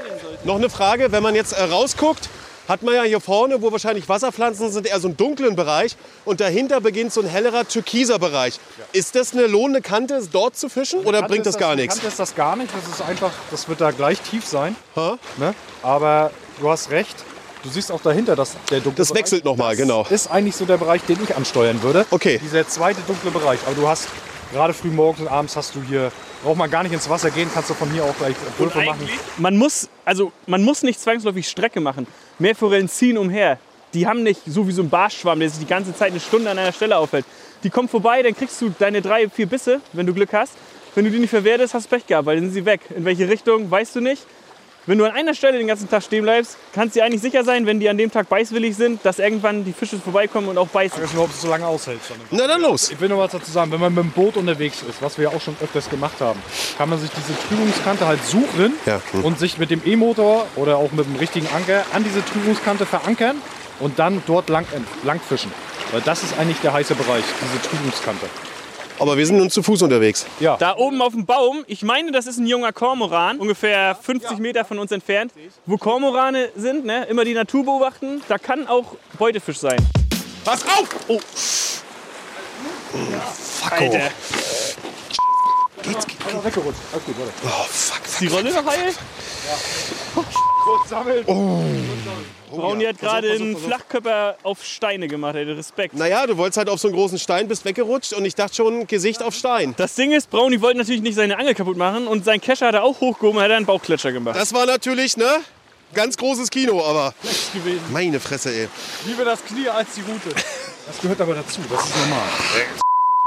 noch 0.45 0.57
eine 0.57 0.71
Frage. 0.71 1.13
Wenn 1.13 1.23
man 1.23 1.35
jetzt 1.35 1.53
äh, 1.53 1.63
rausguckt, 1.63 2.29
hat 2.69 2.83
man 2.83 2.95
ja 2.95 3.03
hier 3.03 3.21
vorne, 3.21 3.63
wo 3.63 3.73
wahrscheinlich 3.73 4.09
Wasserpflanzen 4.09 4.71
sind, 4.71 4.87
eher 4.87 5.01
so 5.01 5.09
einen 5.09 5.17
dunklen 5.17 5.57
Bereich. 5.57 5.97
Und 6.25 6.41
dahinter 6.41 6.81
beginnt 6.81 7.13
so 7.13 7.23
ein 7.23 7.27
hellerer 7.27 7.67
türkiser 7.67 8.19
Bereich. 8.19 8.61
Ist 8.93 9.15
das 9.15 9.33
eine 9.33 9.47
lohnende 9.47 9.81
Kante, 9.81 10.21
dort 10.31 10.57
zu 10.57 10.69
fischen? 10.69 11.01
Oder 11.01 11.21
Kante 11.21 11.29
bringt 11.29 11.47
ist 11.47 11.55
das 11.55 11.61
gar 11.61 11.75
nichts? 11.75 11.95
Kante 11.95 12.09
ist 12.09 12.19
das 12.19 12.35
gar 12.35 12.57
nicht. 12.57 12.71
Das 12.75 12.87
ist 12.87 13.03
einfach, 13.03 13.33
das 13.51 13.69
wird 13.69 13.81
da 13.81 13.91
gleich 13.91 14.21
tief 14.21 14.45
sein. 14.47 14.77
Ha? 14.97 15.19
Ne? 15.39 15.55
Aber 15.83 16.31
du 16.61 16.69
hast 16.69 16.91
recht. 16.91 17.17
Du 17.63 17.71
siehst 17.71 17.91
auch 17.91 18.01
dahinter, 18.01 18.37
dass 18.37 18.53
der 18.71 18.81
dunkle 18.81 19.01
Das 19.01 19.09
Bereich, 19.09 19.23
wechselt 19.23 19.45
noch 19.45 19.57
mal, 19.57 19.71
das 19.71 19.79
genau. 19.79 20.07
ist 20.09 20.31
eigentlich 20.31 20.55
so 20.55 20.65
der 20.65 20.77
Bereich, 20.77 21.03
den 21.03 21.19
ich 21.23 21.35
ansteuern 21.35 21.83
würde. 21.83 22.07
Okay. 22.11 22.39
Dieser 22.43 22.69
zweite 22.69 23.01
dunkle 23.07 23.31
Bereich. 23.33 23.59
Aber 23.67 23.75
du 23.75 23.89
hast 23.89 24.09
gerade 24.53 24.73
früh 24.73 24.89
morgens 24.89 25.23
und 25.23 25.29
abends 25.29 25.57
hast 25.57 25.75
du 25.75 25.83
hier, 25.83 26.13
braucht 26.45 26.57
man 26.57 26.71
gar 26.71 26.83
nicht 26.83 26.93
ins 26.93 27.09
Wasser 27.09 27.31
gehen, 27.31 27.51
kannst 27.53 27.71
du 27.71 27.75
von 27.75 27.91
hier 27.91 28.05
auch 28.05 28.17
gleich 28.17 28.37
Würfe 28.59 28.83
machen. 28.83 29.09
Man 29.39 29.57
muss, 29.57 29.89
also 30.05 30.33
man 30.47 30.63
muss 30.63 30.83
nicht 30.83 31.01
zwangsläufig 31.01 31.49
Strecke 31.49 31.81
machen. 31.81 32.07
Meerforellen 32.39 32.89
ziehen 32.89 33.19
umher. 33.19 33.59
Die 33.95 34.07
haben 34.07 34.23
nicht 34.23 34.41
so 34.47 34.67
wie 34.69 34.73
so 34.73 34.83
ein 34.83 34.91
Barschwamm, 34.91 35.41
der 35.41 35.49
sich 35.49 35.61
die 35.61 35.67
ganze 35.67 35.95
Zeit 35.95 36.11
eine 36.11 36.21
Stunde 36.21 36.51
an 36.51 36.59
einer 36.59 36.73
Stelle 36.73 36.97
aufhält. 36.97 37.25
Die 37.65 37.71
kommen 37.71 37.89
vorbei, 37.89 38.23
dann 38.23 38.35
kriegst 38.35 38.61
du 38.61 38.73
deine 38.79 39.03
drei, 39.03 39.29
vier 39.29 39.47
Bisse, 39.47 39.81
wenn 39.93 40.07
du 40.07 40.15
Glück 40.15 40.33
hast. 40.33 40.53
Wenn 40.95 41.05
du 41.05 41.11
die 41.11 41.19
nicht 41.19 41.31
verwertest, 41.31 41.75
hast 41.75 41.87
du 41.87 41.97
Pech 41.97 42.07
gehabt, 42.07 42.27
weil 42.27 42.37
dann 42.37 42.45
sind 42.47 42.55
sie 42.55 42.65
weg. 42.65 42.81
In 42.95 43.05
welche 43.05 43.29
Richtung, 43.29 43.71
weißt 43.71 43.97
du 43.97 44.01
nicht. 44.01 44.23
Wenn 44.89 44.97
du 44.97 45.05
an 45.05 45.13
einer 45.13 45.35
Stelle 45.35 45.59
den 45.59 45.67
ganzen 45.67 45.87
Tag 45.91 46.03
stehen 46.03 46.23
bleibst, 46.23 46.57
kannst 46.73 46.97
du 46.97 47.01
dir 47.01 47.05
eigentlich 47.05 47.21
sicher 47.21 47.45
sein, 47.45 47.67
wenn 47.67 47.79
die 47.79 47.91
an 47.91 47.99
dem 47.99 48.11
Tag 48.11 48.27
beißwillig 48.31 48.75
sind, 48.75 49.05
dass 49.05 49.19
irgendwann 49.19 49.63
die 49.63 49.75
Fische 49.75 49.99
vorbeikommen 49.99 50.49
und 50.49 50.57
auch 50.57 50.69
beißen. 50.69 50.97
Ich 50.97 51.05
weiß 51.05 51.13
nicht, 51.13 51.23
ob 51.23 51.29
es 51.29 51.43
so 51.43 51.49
lange 51.49 51.67
aushält. 51.67 52.01
Na 52.31 52.47
dann 52.47 52.63
los. 52.63 52.91
Ich 52.91 52.99
will 52.99 53.11
noch 53.11 53.19
was 53.19 53.33
dazu 53.33 53.51
sagen. 53.51 53.71
Wenn 53.71 53.81
man 53.81 53.95
mit 53.95 54.03
dem 54.03 54.13
Boot 54.13 54.39
unterwegs 54.39 54.83
ist, 54.89 55.03
was 55.03 55.19
wir 55.19 55.25
ja 55.25 55.37
auch 55.37 55.43
schon 55.43 55.55
öfters 55.63 55.91
gemacht 55.91 56.19
haben, 56.21 56.41
kann 56.79 56.89
man 56.89 56.99
sich 56.99 57.11
diese 57.11 57.39
Trübungskante 57.49 58.07
halt 58.07 58.25
suchen 58.25 58.73
Ja, 58.87 59.03
hm. 59.11 59.27
und 59.27 59.39
sich 59.39 59.59
mit 59.59 59.71
dem 59.71 59.83
E-Motor 59.85 60.47
oder 60.57 60.79
auch 60.79 60.91
mit 60.93 61.05
dem 61.05 61.17
richtigen 61.17 61.49
Anker 61.55 61.85
an 61.93 62.03
diese 62.03 62.25
Trübungskante 62.25 62.87
verankern 62.87 63.43
und 63.81 63.99
dann 63.99 64.23
dort 64.27 64.49
lang, 64.49 64.65
lang 65.03 65.21
fischen. 65.21 65.53
Weil 65.93 66.01
das 66.01 66.23
ist 66.23 66.39
eigentlich 66.39 66.63
der 66.63 66.73
heiße 66.73 66.95
Bereich, 66.95 67.25
diese 67.43 67.69
Trübungskante. 67.69 68.25
Aber 69.01 69.17
wir 69.17 69.27
sind 69.27 69.39
nun 69.39 69.51
zu 69.51 69.63
Fuß 69.63 69.83
unterwegs. 69.83 70.27
Ja, 70.41 70.57
Da 70.57 70.77
oben 70.77 71.01
auf 71.03 71.13
dem 71.13 71.25
Baum, 71.25 71.65
ich 71.67 71.83
meine, 71.83 72.11
das 72.13 72.27
ist 72.27 72.39
ein 72.39 72.47
junger 72.47 72.73
Kormoran, 72.73 73.39
ungefähr 73.39 73.95
50 74.01 74.39
Meter 74.39 74.65
von 74.65 74.79
uns 74.79 74.91
entfernt. 74.93 75.33
Wo 75.67 75.77
Kormorane 75.77 76.49
sind, 76.57 76.85
ne, 76.85 77.05
immer 77.05 77.25
die 77.25 77.35
Natur 77.35 77.65
beobachten, 77.65 78.21
da 78.29 78.39
kann 78.39 78.67
auch 78.67 78.97
Beutefisch 79.19 79.59
sein. 79.59 79.79
Pass 80.45 80.63
auf! 80.65 80.89
Oh. 81.09 81.21
Fuck, 83.61 83.73
Alter, 83.73 84.11
Geht's, 85.83 86.07
geht, 86.07 86.17
Einfach 86.27 86.45
weggerutscht. 86.45 86.81
Alles 86.93 87.05
gut, 87.05 87.15
warte. 87.19 87.33
oh, 87.45 87.67
fuck. 87.69 88.05
ist 88.05 88.21
die 88.21 88.27
Rolle 88.27 88.53
noch 88.53 88.67
heil? 88.67 88.95
Kurz 90.65 90.89
sammeln. 90.89 91.25
Brauni 92.51 92.85
hat 92.85 92.99
gerade 92.99 93.31
einen 93.31 93.57
Flachkörper 93.57 94.37
auf 94.43 94.65
Steine 94.65 95.09
gemacht, 95.09 95.37
ey, 95.37 95.45
Respekt. 95.45 95.95
Naja, 95.95 96.27
du 96.27 96.37
wolltest 96.37 96.59
halt 96.59 96.69
auf 96.69 96.81
so 96.81 96.89
einen 96.89 96.97
großen 96.97 97.19
Stein, 97.19 97.49
bist 97.49 97.65
weggerutscht 97.65 98.13
und 98.15 98.25
ich 98.25 98.35
dachte 98.35 98.57
schon, 98.57 98.87
Gesicht 98.87 99.23
auf 99.23 99.35
Stein. 99.35 99.75
Das 99.77 99.95
Ding 99.95 100.13
ist, 100.13 100.31
Brownie 100.31 100.61
wollte 100.61 100.79
natürlich 100.79 101.03
nicht 101.03 101.15
seine 101.15 101.39
Angel 101.39 101.55
kaputt 101.55 101.77
machen 101.77 102.07
und 102.07 102.25
sein 102.25 102.41
Kescher 102.41 102.69
hat 102.69 102.75
er 102.75 102.85
auch 102.85 103.01
hochgehoben, 103.01 103.41
hat 103.41 103.51
er 103.51 103.57
einen 103.57 103.67
Bauchkletscher 103.67 104.13
gemacht. 104.13 104.37
Das 104.37 104.53
war 104.53 104.67
natürlich, 104.67 105.17
ne? 105.17 105.29
Ganz 105.95 106.17
großes 106.17 106.51
Kino, 106.51 106.85
aber 106.85 107.15
gewesen. 107.55 107.81
meine 107.93 108.21
Fresse, 108.21 108.51
ey. 108.51 108.69
Lieber 109.07 109.25
das 109.25 109.43
Knie 109.45 109.69
als 109.69 109.89
die 109.95 110.03
Route. 110.03 110.35
Das 110.87 111.01
gehört 111.01 111.21
aber 111.21 111.35
dazu, 111.35 111.61
das 111.71 111.85
ist 111.85 111.97
normal. 111.97 112.29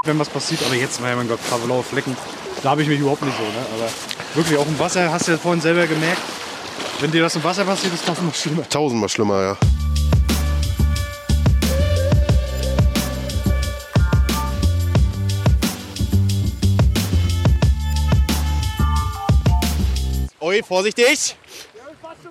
Wenn 0.04 0.20
was 0.20 0.30
passiert, 0.30 0.62
aber 0.66 0.75
jetzt, 0.75 1.00
mein 1.02 1.28
Gott, 1.28 1.40
paar 1.50 1.60
blaue 1.60 1.84
Flecken, 1.84 2.16
da 2.63 2.72
habe 2.72 2.84
ich 2.84 2.88
mich 2.88 3.00
überhaupt 3.00 3.24
nicht 3.24 3.38
so. 3.38 3.44
Ne? 3.44 3.65
Aber 3.75 3.89
wirklich, 4.36 4.58
auch 4.58 4.68
im 4.68 4.77
Wasser, 4.77 5.12
hast 5.12 5.27
du 5.27 5.32
ja 5.32 5.38
vorhin 5.38 5.62
selber 5.62 5.88
gemerkt, 5.88 6.22
wenn 7.00 7.12
dir 7.12 7.22
das 7.24 7.36
im 7.36 7.44
Wasser 7.44 7.65
passiert, 7.65 7.94
ist 7.94 8.08
das 8.08 8.22
noch 8.22 8.36
schlimmer. 8.36 8.68
Tausendmal 8.70 9.10
schlimmer, 9.10 9.41
ja. 9.41 9.58
Oi, 20.39 20.62
vorsichtig! 20.63 21.36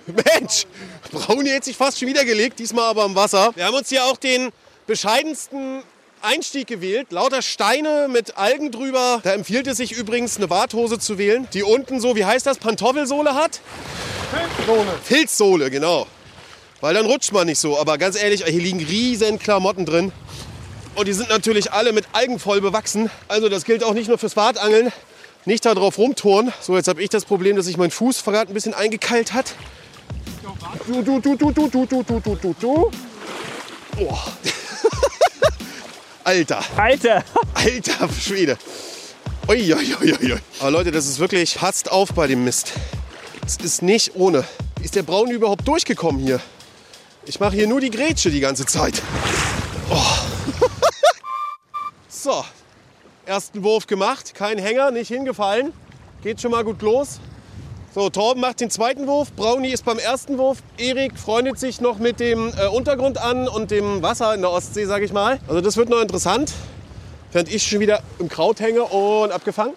Mensch, 0.07 0.67
Brauni 1.13 1.51
hat 1.51 1.65
sich 1.65 1.77
fast 1.77 1.99
schon 1.99 2.09
wieder 2.09 2.25
gelegt, 2.25 2.59
diesmal 2.59 2.87
aber 2.87 3.05
im 3.05 3.15
Wasser. 3.15 3.53
Wir 3.55 3.65
haben 3.65 3.75
uns 3.75 3.89
hier 3.89 4.05
auch 4.05 4.17
den 4.17 4.51
bescheidensten 4.87 5.83
Einstieg 6.23 6.67
gewählt. 6.67 7.13
Lauter 7.13 7.43
Steine 7.43 8.09
mit 8.09 8.37
Algen 8.37 8.71
drüber. 8.71 9.21
Da 9.23 9.33
empfiehlt 9.33 9.67
es 9.67 9.79
sich 9.79 9.93
übrigens, 9.93 10.37
eine 10.37 10.51
Warthose 10.51 10.99
zu 10.99 11.19
wählen, 11.19 11.49
die 11.53 11.63
unten 11.63 12.01
so, 12.01 12.17
wie 12.17 12.25
heißt 12.25 12.47
das, 12.47 12.59
Pantoffelsohle 12.59 13.35
hat? 13.35 13.61
Filzsohle, 15.03 15.71
genau. 15.71 16.07
Weil 16.81 16.95
dann 16.95 17.07
rutscht 17.07 17.33
man 17.33 17.47
nicht 17.47 17.59
so. 17.59 17.79
Aber 17.79 17.99
ganz 17.99 18.21
ehrlich, 18.21 18.45
hier 18.45 18.61
liegen 18.61 18.81
riesen 18.81 19.39
Klamotten 19.39 19.85
drin. 19.87 20.13
Und 20.95 21.09
die 21.09 21.13
sind 21.13 21.29
natürlich 21.29 21.73
alle 21.73 21.93
mit 21.93 22.07
Algen 22.13 22.39
voll 22.39 22.61
bewachsen. 22.61 23.11
Also 23.29 23.49
das 23.49 23.65
gilt 23.65 23.85
auch 23.85 23.95
nicht 23.95 24.09
nur 24.09 24.19
fürs 24.19 24.37
Wartangeln. 24.37 24.93
Nicht 25.45 25.65
da 25.65 25.75
drauf 25.75 25.99
rumtouren. 25.99 26.53
So, 26.61 26.77
jetzt 26.77 26.89
habe 26.89 27.03
ich 27.03 27.09
das 27.09 27.25
Problem, 27.25 27.57
dass 27.57 27.67
sich 27.67 27.77
mein 27.77 27.91
Fuß 27.91 28.25
gerade 28.25 28.51
ein 28.51 28.55
bisschen 28.55 28.75
eingekeilt 28.75 29.33
hat. 29.33 29.55
Du, 30.87 31.03
du, 31.03 31.21
du, 31.21 31.37
du, 31.37 31.51
du, 31.51 31.69
du, 31.69 31.87
du, 31.87 32.03
du, 32.03 32.21
du, 32.21 32.35
du, 32.37 32.55
du. 32.61 32.91
Oh. 33.99 34.19
Alter, 36.31 36.63
Alter, 36.77 37.25
alter 37.55 38.09
Schwede. 38.13 38.57
Ui, 39.49 39.75
ui, 39.75 39.97
ui, 40.01 40.13
ui. 40.13 40.39
Aber 40.61 40.71
Leute, 40.71 40.93
das 40.93 41.07
ist 41.07 41.19
wirklich, 41.19 41.57
passt 41.57 41.91
auf 41.91 42.15
bei 42.15 42.29
dem 42.29 42.45
Mist. 42.45 42.73
Es 43.45 43.57
ist 43.57 43.83
nicht 43.83 44.15
ohne. 44.15 44.45
Wie 44.79 44.85
ist 44.85 44.95
der 44.95 45.03
Braun 45.03 45.33
überhaupt 45.33 45.67
durchgekommen 45.67 46.21
hier? 46.21 46.39
Ich 47.27 47.41
mache 47.41 47.57
hier 47.57 47.67
nur 47.67 47.81
die 47.81 47.91
Grätsche 47.91 48.31
die 48.31 48.39
ganze 48.39 48.65
Zeit. 48.65 49.03
Oh. 49.91 49.97
so, 52.09 52.45
Ersten 53.27 53.65
Wurf 53.65 53.89
gemacht, 53.89 54.33
kein 54.33 54.59
Hänger, 54.59 54.93
nicht 54.93 55.09
hingefallen. 55.09 55.73
Geht 56.23 56.41
schon 56.41 56.53
mal 56.53 56.63
gut 56.63 56.81
los. 56.81 57.19
So, 57.93 58.09
Torben 58.09 58.41
macht 58.41 58.61
den 58.61 58.71
zweiten 58.71 59.09
Wurf, 59.09 59.33
Brownie 59.33 59.71
ist 59.71 59.85
beim 59.85 59.99
ersten 59.99 60.39
Wurf, 60.39 60.59
Erik 60.79 61.19
freundet 61.19 61.59
sich 61.59 61.81
noch 61.81 61.99
mit 61.99 62.21
dem 62.21 62.53
äh, 62.57 62.69
Untergrund 62.69 63.19
an 63.19 63.49
und 63.49 63.73
dem 63.73 64.01
Wasser 64.01 64.33
in 64.33 64.43
der 64.43 64.53
Ostsee, 64.53 64.85
sage 64.85 65.05
ich 65.05 65.13
mal. 65.13 65.41
Also 65.49 65.61
das 65.61 65.77
wird 65.77 65.89
noch 65.89 66.01
interessant. 66.01 66.53
Während 67.33 67.53
ich 67.53 67.65
schon 67.65 67.81
wieder 67.81 68.01
im 68.21 68.29
Kraut 68.29 68.61
hänge 68.61 68.85
und 68.85 69.33
abgefangen. 69.33 69.75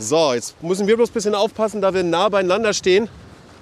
So, 0.00 0.32
jetzt 0.32 0.60
müssen 0.64 0.88
wir 0.88 0.96
bloß 0.96 1.10
ein 1.10 1.12
bisschen 1.12 1.36
aufpassen, 1.36 1.80
da 1.80 1.94
wir 1.94 2.02
nah 2.02 2.28
beieinander 2.28 2.72
stehen, 2.72 3.08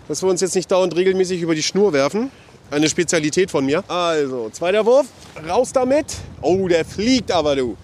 dass 0.08 0.22
wir 0.22 0.30
uns 0.30 0.40
jetzt 0.40 0.54
nicht 0.54 0.70
dauernd 0.70 0.96
regelmäßig 0.96 1.42
über 1.42 1.54
die 1.54 1.62
Schnur 1.62 1.92
werfen. 1.92 2.30
Eine 2.70 2.88
Spezialität 2.88 3.50
von 3.50 3.66
mir. 3.66 3.84
Also, 3.88 4.48
zweiter 4.50 4.86
Wurf, 4.86 5.06
raus 5.46 5.70
damit. 5.74 6.06
Oh, 6.40 6.66
der 6.66 6.86
fliegt 6.86 7.30
aber, 7.30 7.56
du. 7.56 7.76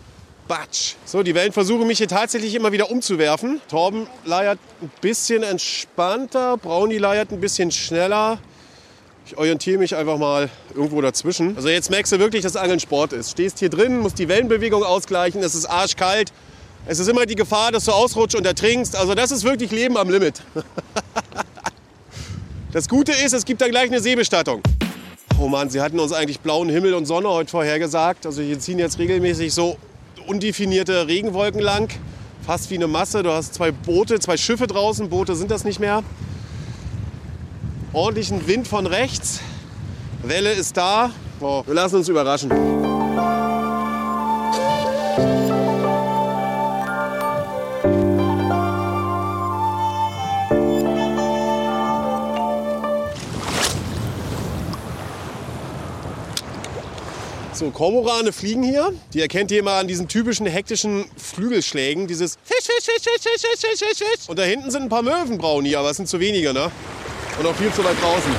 Batsch. 0.48 0.94
So, 1.04 1.22
die 1.22 1.34
Wellen 1.34 1.52
versuchen 1.52 1.86
mich 1.86 1.98
hier 1.98 2.08
tatsächlich 2.08 2.54
immer 2.54 2.72
wieder 2.72 2.90
umzuwerfen. 2.90 3.60
Torben 3.68 4.06
leiert 4.24 4.58
ein 4.80 4.90
bisschen 5.00 5.42
entspannter, 5.42 6.56
Brownie 6.56 6.98
leiert 6.98 7.32
ein 7.32 7.40
bisschen 7.40 7.70
schneller. 7.70 8.38
Ich 9.26 9.36
orientiere 9.36 9.78
mich 9.78 9.96
einfach 9.96 10.18
mal 10.18 10.48
irgendwo 10.74 11.00
dazwischen. 11.00 11.56
Also 11.56 11.68
jetzt 11.68 11.90
merkst 11.90 12.12
du 12.12 12.18
wirklich, 12.18 12.42
dass 12.42 12.54
Angeln 12.54 12.78
Sport 12.78 13.12
ist. 13.12 13.32
Stehst 13.32 13.58
hier 13.58 13.70
drin, 13.70 13.98
musst 13.98 14.18
die 14.18 14.28
Wellenbewegung 14.28 14.84
ausgleichen, 14.84 15.42
es 15.42 15.54
ist 15.54 15.66
arschkalt. 15.66 16.32
Es 16.86 17.00
ist 17.00 17.08
immer 17.08 17.26
die 17.26 17.34
Gefahr, 17.34 17.72
dass 17.72 17.86
du 17.86 17.92
ausrutschst 17.92 18.36
und 18.36 18.46
ertrinkst. 18.46 18.94
Also 18.94 19.14
das 19.14 19.32
ist 19.32 19.42
wirklich 19.42 19.72
Leben 19.72 19.96
am 19.96 20.08
Limit. 20.10 20.42
Das 22.72 22.90
Gute 22.90 23.12
ist, 23.12 23.32
es 23.32 23.46
gibt 23.46 23.62
da 23.62 23.68
gleich 23.68 23.86
eine 23.86 24.00
Seebestattung. 24.00 24.60
Oh 25.40 25.48
Mann, 25.48 25.70
sie 25.70 25.80
hatten 25.80 25.98
uns 25.98 26.12
eigentlich 26.12 26.40
blauen 26.40 26.68
Himmel 26.68 26.92
und 26.92 27.06
Sonne 27.06 27.30
heute 27.30 27.50
vorhergesagt. 27.50 28.26
Also 28.26 28.42
hier 28.42 28.58
ziehen 28.58 28.78
jetzt 28.78 28.98
regelmäßig 28.98 29.54
so 29.54 29.78
undefinierte 30.26 31.06
Regenwolken 31.06 31.60
lang. 31.60 31.90
Fast 32.44 32.70
wie 32.70 32.76
eine 32.76 32.86
Masse. 32.86 33.22
Du 33.22 33.32
hast 33.32 33.54
zwei 33.54 33.72
Boote, 33.72 34.20
zwei 34.20 34.36
Schiffe 34.36 34.66
draußen. 34.66 35.08
Boote 35.08 35.34
sind 35.34 35.50
das 35.50 35.64
nicht 35.64 35.80
mehr. 35.80 36.02
Ordentlichen 37.92 38.46
Wind 38.46 38.68
von 38.68 38.86
rechts. 38.86 39.40
Welle 40.22 40.52
ist 40.52 40.76
da. 40.76 41.10
Wir 41.40 41.74
lassen 41.74 41.96
uns 41.96 42.08
überraschen. 42.08 42.75
So, 57.56 57.70
Kormorane 57.70 58.34
fliegen 58.34 58.62
hier. 58.62 58.92
Die 59.14 59.22
erkennt 59.22 59.50
ihr 59.50 59.62
mal 59.62 59.80
an 59.80 59.88
diesen 59.88 60.08
typischen 60.08 60.44
hektischen 60.46 61.06
Flügelschlägen. 61.16 62.06
Dieses 62.06 62.36
Fisch, 62.44 62.66
Fisch, 62.66 62.84
Fisch, 62.84 63.02
Fisch, 63.02 63.22
Fisch, 63.22 63.60
Fisch, 63.60 63.78
Fisch, 63.78 63.98
Fisch. 63.98 64.28
Und 64.28 64.38
da 64.38 64.42
hinten 64.42 64.70
sind 64.70 64.82
ein 64.82 64.88
paar 64.90 65.00
Möwenbrauen 65.00 65.64
hier, 65.64 65.78
aber 65.78 65.88
es 65.88 65.96
sind 65.96 66.06
zu 66.06 66.20
wenige, 66.20 66.52
ne? 66.52 66.70
Und 67.38 67.46
auch 67.46 67.54
viel 67.54 67.72
zu 67.72 67.82
weit 67.82 67.96
draußen. 68.02 68.30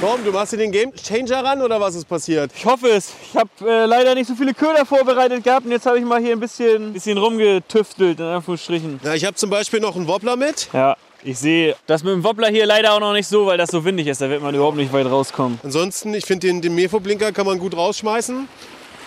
Komm, 0.00 0.24
du 0.24 0.30
machst 0.30 0.52
dir 0.52 0.58
den 0.58 0.70
Game 0.70 0.92
Changer 0.94 1.42
ran 1.42 1.60
oder 1.60 1.80
was 1.80 1.96
ist 1.96 2.08
passiert? 2.08 2.52
Ich 2.56 2.64
hoffe 2.64 2.90
es. 2.90 3.12
Ich 3.32 3.36
habe 3.36 3.50
äh, 3.62 3.86
leider 3.86 4.14
nicht 4.14 4.28
so 4.28 4.36
viele 4.36 4.54
Köder 4.54 4.86
vorbereitet 4.86 5.42
gehabt 5.42 5.66
und 5.66 5.72
jetzt 5.72 5.86
habe 5.86 5.98
ich 5.98 6.04
mal 6.04 6.20
hier 6.20 6.32
ein 6.32 6.40
bisschen, 6.40 6.92
bisschen 6.92 7.18
rumgetüftelt, 7.18 8.20
in 8.20 8.26
Anführungsstrichen. 8.26 9.00
Ja, 9.02 9.14
ich 9.14 9.24
habe 9.24 9.34
zum 9.34 9.50
Beispiel 9.50 9.80
noch 9.80 9.96
einen 9.96 10.06
Wobbler 10.06 10.36
mit. 10.36 10.68
Ja 10.72 10.96
ich 11.24 11.38
sehe 11.38 11.76
das 11.86 12.02
mit 12.02 12.12
dem 12.12 12.24
Wobbler 12.24 12.48
hier 12.48 12.66
leider 12.66 12.92
auch 12.94 13.00
noch 13.00 13.12
nicht 13.12 13.28
so, 13.28 13.46
weil 13.46 13.58
das 13.58 13.70
so 13.70 13.84
windig 13.84 14.06
ist. 14.06 14.20
Da 14.20 14.28
wird 14.28 14.42
man 14.42 14.54
überhaupt 14.54 14.76
nicht 14.76 14.92
weit 14.92 15.06
rauskommen. 15.06 15.60
Ansonsten, 15.62 16.14
ich 16.14 16.24
finde 16.24 16.46
den, 16.46 16.60
den 16.60 16.74
Mefo-Blinker 16.74 17.32
kann 17.32 17.46
man 17.46 17.58
gut 17.58 17.76
rausschmeißen. 17.76 18.48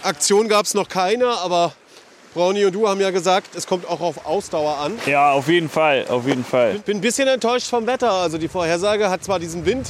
Aktion 0.03 0.48
gab 0.48 0.65
es 0.65 0.74
noch 0.74 0.88
keine, 0.88 1.27
aber 1.27 1.74
Brownie 2.34 2.65
und 2.65 2.75
du 2.75 2.88
haben 2.88 3.00
ja 3.00 3.12
gesagt, 3.12 3.55
es 3.55 3.65
kommt 3.65 3.88
auch 3.88 4.01
auf 4.01 4.25
Ausdauer 4.25 4.77
an. 4.77 5.00
Ja, 5.05 5.31
auf 5.31 5.48
jeden 5.48 5.69
Fall, 5.69 6.05
auf 6.10 6.27
jeden 6.27 6.43
Fall. 6.43 6.75
Ich 6.75 6.81
bin 6.84 6.98
ein 6.98 7.01
bisschen 7.01 7.27
enttäuscht 7.27 7.67
vom 7.67 7.88
Wetter. 7.88 8.12
Also 8.12 8.38
die 8.38 8.48
Vorhersage 8.48 9.10
hat 9.10 9.24
zwar 9.24 9.39
diesen 9.39 9.65
Wind 9.65 9.88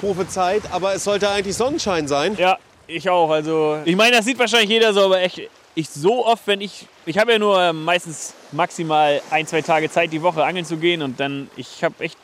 prophezeit, 0.00 0.62
aber 0.70 0.94
es 0.94 1.04
sollte 1.04 1.28
eigentlich 1.28 1.56
Sonnenschein 1.56 2.08
sein. 2.08 2.36
Ja, 2.38 2.58
ich 2.86 3.08
auch. 3.08 3.30
Also, 3.30 3.78
ich 3.84 3.96
meine, 3.96 4.16
das 4.16 4.24
sieht 4.24 4.38
wahrscheinlich 4.38 4.70
jeder 4.70 4.92
so, 4.92 5.02
aber 5.02 5.20
echt, 5.20 5.42
ich 5.74 5.88
so 5.90 6.24
oft, 6.24 6.46
wenn 6.46 6.60
ich, 6.60 6.86
ich 7.06 7.18
habe 7.18 7.32
ja 7.32 7.38
nur 7.38 7.60
ähm, 7.60 7.84
meistens 7.84 8.34
maximal 8.52 9.20
ein, 9.30 9.46
zwei 9.46 9.62
Tage 9.62 9.90
Zeit 9.90 10.12
die 10.12 10.22
Woche 10.22 10.44
angeln 10.44 10.64
zu 10.64 10.76
gehen 10.76 11.02
und 11.02 11.18
dann, 11.18 11.50
ich 11.56 11.82
habe 11.82 11.94
echt, 11.98 12.18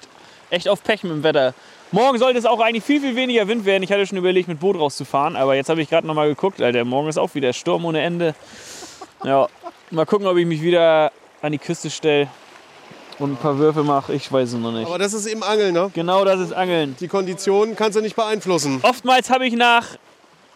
echt 0.50 0.68
oft 0.68 0.84
Pech 0.84 1.02
mit 1.02 1.12
dem 1.12 1.22
Wetter. 1.22 1.54
Morgen 1.92 2.18
sollte 2.18 2.38
es 2.38 2.46
auch 2.46 2.60
eigentlich 2.60 2.84
viel, 2.84 3.00
viel 3.00 3.16
weniger 3.16 3.48
Wind 3.48 3.64
werden. 3.64 3.82
Ich 3.82 3.90
hatte 3.90 4.06
schon 4.06 4.18
überlegt, 4.18 4.46
mit 4.46 4.60
Boot 4.60 4.78
rauszufahren, 4.78 5.34
aber 5.34 5.56
jetzt 5.56 5.68
habe 5.68 5.82
ich 5.82 5.88
gerade 5.88 6.06
noch 6.06 6.14
mal 6.14 6.28
geguckt, 6.28 6.62
Alter, 6.62 6.84
morgen 6.84 7.08
ist 7.08 7.18
auch 7.18 7.34
wieder 7.34 7.52
Sturm 7.52 7.84
ohne 7.84 8.00
Ende. 8.00 8.34
Ja, 9.24 9.48
mal 9.90 10.06
gucken, 10.06 10.26
ob 10.28 10.36
ich 10.36 10.46
mich 10.46 10.62
wieder 10.62 11.10
an 11.42 11.52
die 11.52 11.58
Küste 11.58 11.90
stelle 11.90 12.28
und 13.18 13.32
ein 13.32 13.36
paar 13.36 13.58
Würfe 13.58 13.82
mache. 13.82 14.14
Ich 14.14 14.30
weiß 14.30 14.52
es 14.52 14.58
noch 14.58 14.72
nicht. 14.72 14.86
Aber 14.86 14.98
das 14.98 15.12
ist 15.12 15.26
eben 15.26 15.42
Angeln, 15.42 15.74
ne? 15.74 15.90
Genau 15.92 16.24
das 16.24 16.40
ist 16.40 16.52
Angeln. 16.52 16.96
Die 17.00 17.08
Konditionen 17.08 17.74
kannst 17.74 17.96
du 17.96 18.00
nicht 18.00 18.16
beeinflussen. 18.16 18.78
Oftmals 18.82 19.30
habe 19.30 19.46
ich 19.46 19.54
nach 19.54 19.86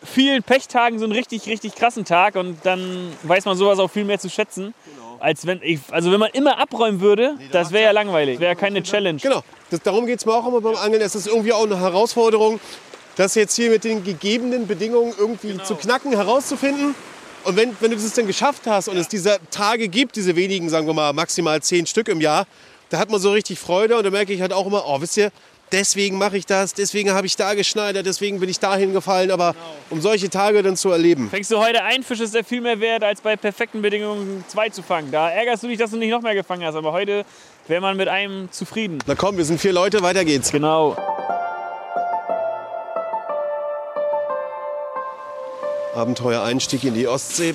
vielen 0.04 0.42
Pechtagen 0.42 0.98
so 0.98 1.04
einen 1.04 1.12
richtig, 1.12 1.46
richtig 1.46 1.74
krassen 1.74 2.04
Tag 2.04 2.36
und 2.36 2.58
dann 2.64 3.12
weiß 3.22 3.44
man 3.44 3.56
sowas 3.56 3.78
auch 3.78 3.90
viel 3.90 4.04
mehr 4.04 4.18
zu 4.18 4.28
schätzen. 4.28 4.74
Als 5.20 5.46
wenn 5.46 5.60
ich, 5.62 5.80
also 5.90 6.12
wenn 6.12 6.20
man 6.20 6.30
immer 6.32 6.58
abräumen 6.58 7.00
würde, 7.00 7.36
das 7.50 7.72
wäre 7.72 7.84
ja 7.84 7.90
langweilig. 7.92 8.40
Wäre 8.40 8.52
ja 8.52 8.54
keine 8.54 8.82
Challenge. 8.82 9.18
Genau, 9.20 9.42
das, 9.70 9.80
darum 9.80 10.06
geht 10.06 10.18
es 10.18 10.26
mir 10.26 10.34
auch 10.34 10.46
immer 10.46 10.60
beim 10.60 10.76
Angeln. 10.76 11.00
Es 11.00 11.14
ist 11.14 11.26
irgendwie 11.26 11.52
auch 11.52 11.64
eine 11.64 11.80
Herausforderung, 11.80 12.60
das 13.16 13.34
jetzt 13.34 13.56
hier 13.56 13.70
mit 13.70 13.84
den 13.84 14.04
gegebenen 14.04 14.66
Bedingungen 14.66 15.14
irgendwie 15.18 15.56
zu 15.62 15.76
knacken, 15.76 16.12
herauszufinden. 16.12 16.94
Und 17.44 17.56
wenn, 17.56 17.76
wenn 17.80 17.90
du 17.90 17.96
das 17.96 18.12
dann 18.12 18.26
geschafft 18.26 18.62
hast 18.66 18.88
und 18.88 18.96
es 18.96 19.08
diese 19.08 19.38
Tage 19.50 19.88
gibt, 19.88 20.16
diese 20.16 20.34
wenigen, 20.36 20.68
sagen 20.68 20.86
wir 20.86 20.94
mal, 20.94 21.12
maximal 21.12 21.62
zehn 21.62 21.86
Stück 21.86 22.08
im 22.08 22.20
Jahr, 22.20 22.46
da 22.90 22.98
hat 22.98 23.10
man 23.10 23.20
so 23.20 23.32
richtig 23.32 23.58
Freude 23.58 23.96
und 23.96 24.04
da 24.04 24.10
merke 24.10 24.32
ich 24.32 24.40
halt 24.40 24.52
auch 24.52 24.66
immer, 24.66 24.84
oh, 24.86 25.00
wisst 25.00 25.16
ihr, 25.16 25.30
deswegen 25.74 26.18
mache 26.18 26.38
ich 26.38 26.46
das, 26.46 26.72
deswegen 26.72 27.12
habe 27.12 27.26
ich 27.26 27.36
da 27.36 27.54
geschneidert, 27.54 28.06
deswegen 28.06 28.40
bin 28.40 28.48
ich 28.48 28.60
da 28.60 28.76
hingefallen. 28.76 29.30
Aber 29.30 29.54
um 29.90 30.00
solche 30.00 30.30
Tage 30.30 30.62
dann 30.62 30.76
zu 30.76 30.90
erleben. 30.90 31.28
Fängst 31.28 31.50
du 31.50 31.58
heute 31.58 31.82
ein 31.82 32.02
Fisch, 32.02 32.20
ist 32.20 32.34
ja 32.34 32.42
viel 32.42 32.60
mehr 32.60 32.80
wert, 32.80 33.02
als 33.02 33.20
bei 33.20 33.36
perfekten 33.36 33.82
Bedingungen 33.82 34.44
zwei 34.48 34.68
zu 34.70 34.82
fangen. 34.82 35.10
Da 35.10 35.28
ärgerst 35.28 35.62
du 35.62 35.68
dich, 35.68 35.78
dass 35.78 35.90
du 35.90 35.96
nicht 35.96 36.10
noch 36.10 36.22
mehr 36.22 36.34
gefangen 36.34 36.64
hast. 36.64 36.76
Aber 36.76 36.92
heute 36.92 37.24
wäre 37.66 37.80
man 37.80 37.96
mit 37.96 38.08
einem 38.08 38.50
zufrieden. 38.52 39.00
Na 39.06 39.14
komm, 39.14 39.36
wir 39.36 39.44
sind 39.44 39.60
vier 39.60 39.72
Leute, 39.72 40.02
weiter 40.02 40.24
geht's. 40.24 40.52
Genau. 40.52 40.96
Abenteuer-Einstieg 45.94 46.84
in 46.84 46.94
die 46.94 47.06
Ostsee, 47.06 47.54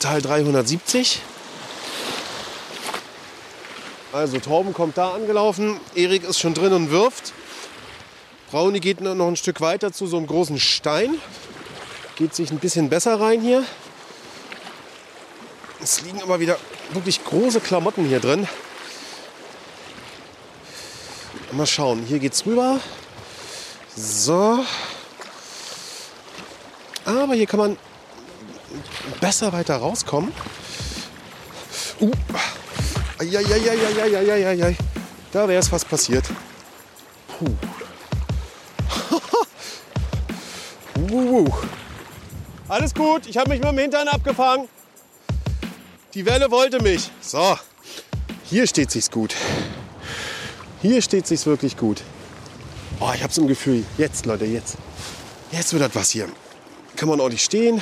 Teil 0.00 0.20
370. 0.20 1.22
Also 4.12 4.38
Torben 4.38 4.74
kommt 4.74 4.98
da 4.98 5.14
angelaufen, 5.14 5.80
Erik 5.94 6.24
ist 6.24 6.38
schon 6.38 6.52
drin 6.52 6.74
und 6.74 6.90
wirft. 6.90 7.32
Brauni 8.50 8.80
geht 8.80 9.00
noch 9.00 9.26
ein 9.26 9.36
Stück 9.36 9.62
weiter 9.62 9.90
zu 9.90 10.06
so 10.06 10.18
einem 10.18 10.26
großen 10.26 10.60
Stein. 10.60 11.14
Geht 12.16 12.34
sich 12.34 12.50
ein 12.50 12.58
bisschen 12.58 12.90
besser 12.90 13.18
rein 13.18 13.40
hier. 13.40 13.64
Es 15.82 16.02
liegen 16.02 16.20
aber 16.22 16.40
wieder 16.40 16.58
wirklich 16.92 17.24
große 17.24 17.60
Klamotten 17.60 18.04
hier 18.04 18.20
drin. 18.20 18.46
Mal 21.52 21.66
schauen, 21.66 22.04
hier 22.06 22.18
geht's 22.18 22.44
rüber. 22.44 22.80
So. 23.96 24.62
Aber 27.06 27.34
hier 27.34 27.46
kann 27.46 27.60
man 27.60 27.78
besser 29.20 29.54
weiter 29.54 29.76
rauskommen. 29.76 30.32
Uh. 31.98 32.10
Eieieiei. 33.22 34.76
Da 35.30 35.46
wäre 35.46 35.60
es 35.60 35.68
fast 35.68 35.88
passiert. 35.88 36.24
Puh. 37.28 37.54
uh. 41.12 41.48
Alles 42.68 42.92
gut, 42.94 43.26
ich 43.26 43.36
habe 43.36 43.50
mich 43.50 43.60
mit 43.60 43.68
dem 43.68 43.78
Hintern 43.78 44.08
abgefangen. 44.08 44.68
Die 46.14 46.26
Welle 46.26 46.50
wollte 46.50 46.82
mich. 46.82 47.10
So, 47.20 47.56
hier 48.44 48.66
steht 48.66 48.90
sich's 48.90 49.10
gut. 49.10 49.34
Hier 50.80 51.00
steht 51.00 51.26
sich's 51.26 51.46
wirklich 51.46 51.76
gut. 51.76 52.02
Oh, 52.98 53.12
ich 53.14 53.22
hab's 53.22 53.38
im 53.38 53.46
Gefühl. 53.46 53.84
Jetzt, 53.98 54.26
Leute, 54.26 54.46
jetzt. 54.46 54.76
Jetzt 55.52 55.72
wird 55.72 55.82
das 55.82 55.94
was 55.94 56.10
hier. 56.10 56.28
Kann 56.96 57.08
man 57.08 57.20
ordentlich 57.20 57.44
stehen. 57.44 57.80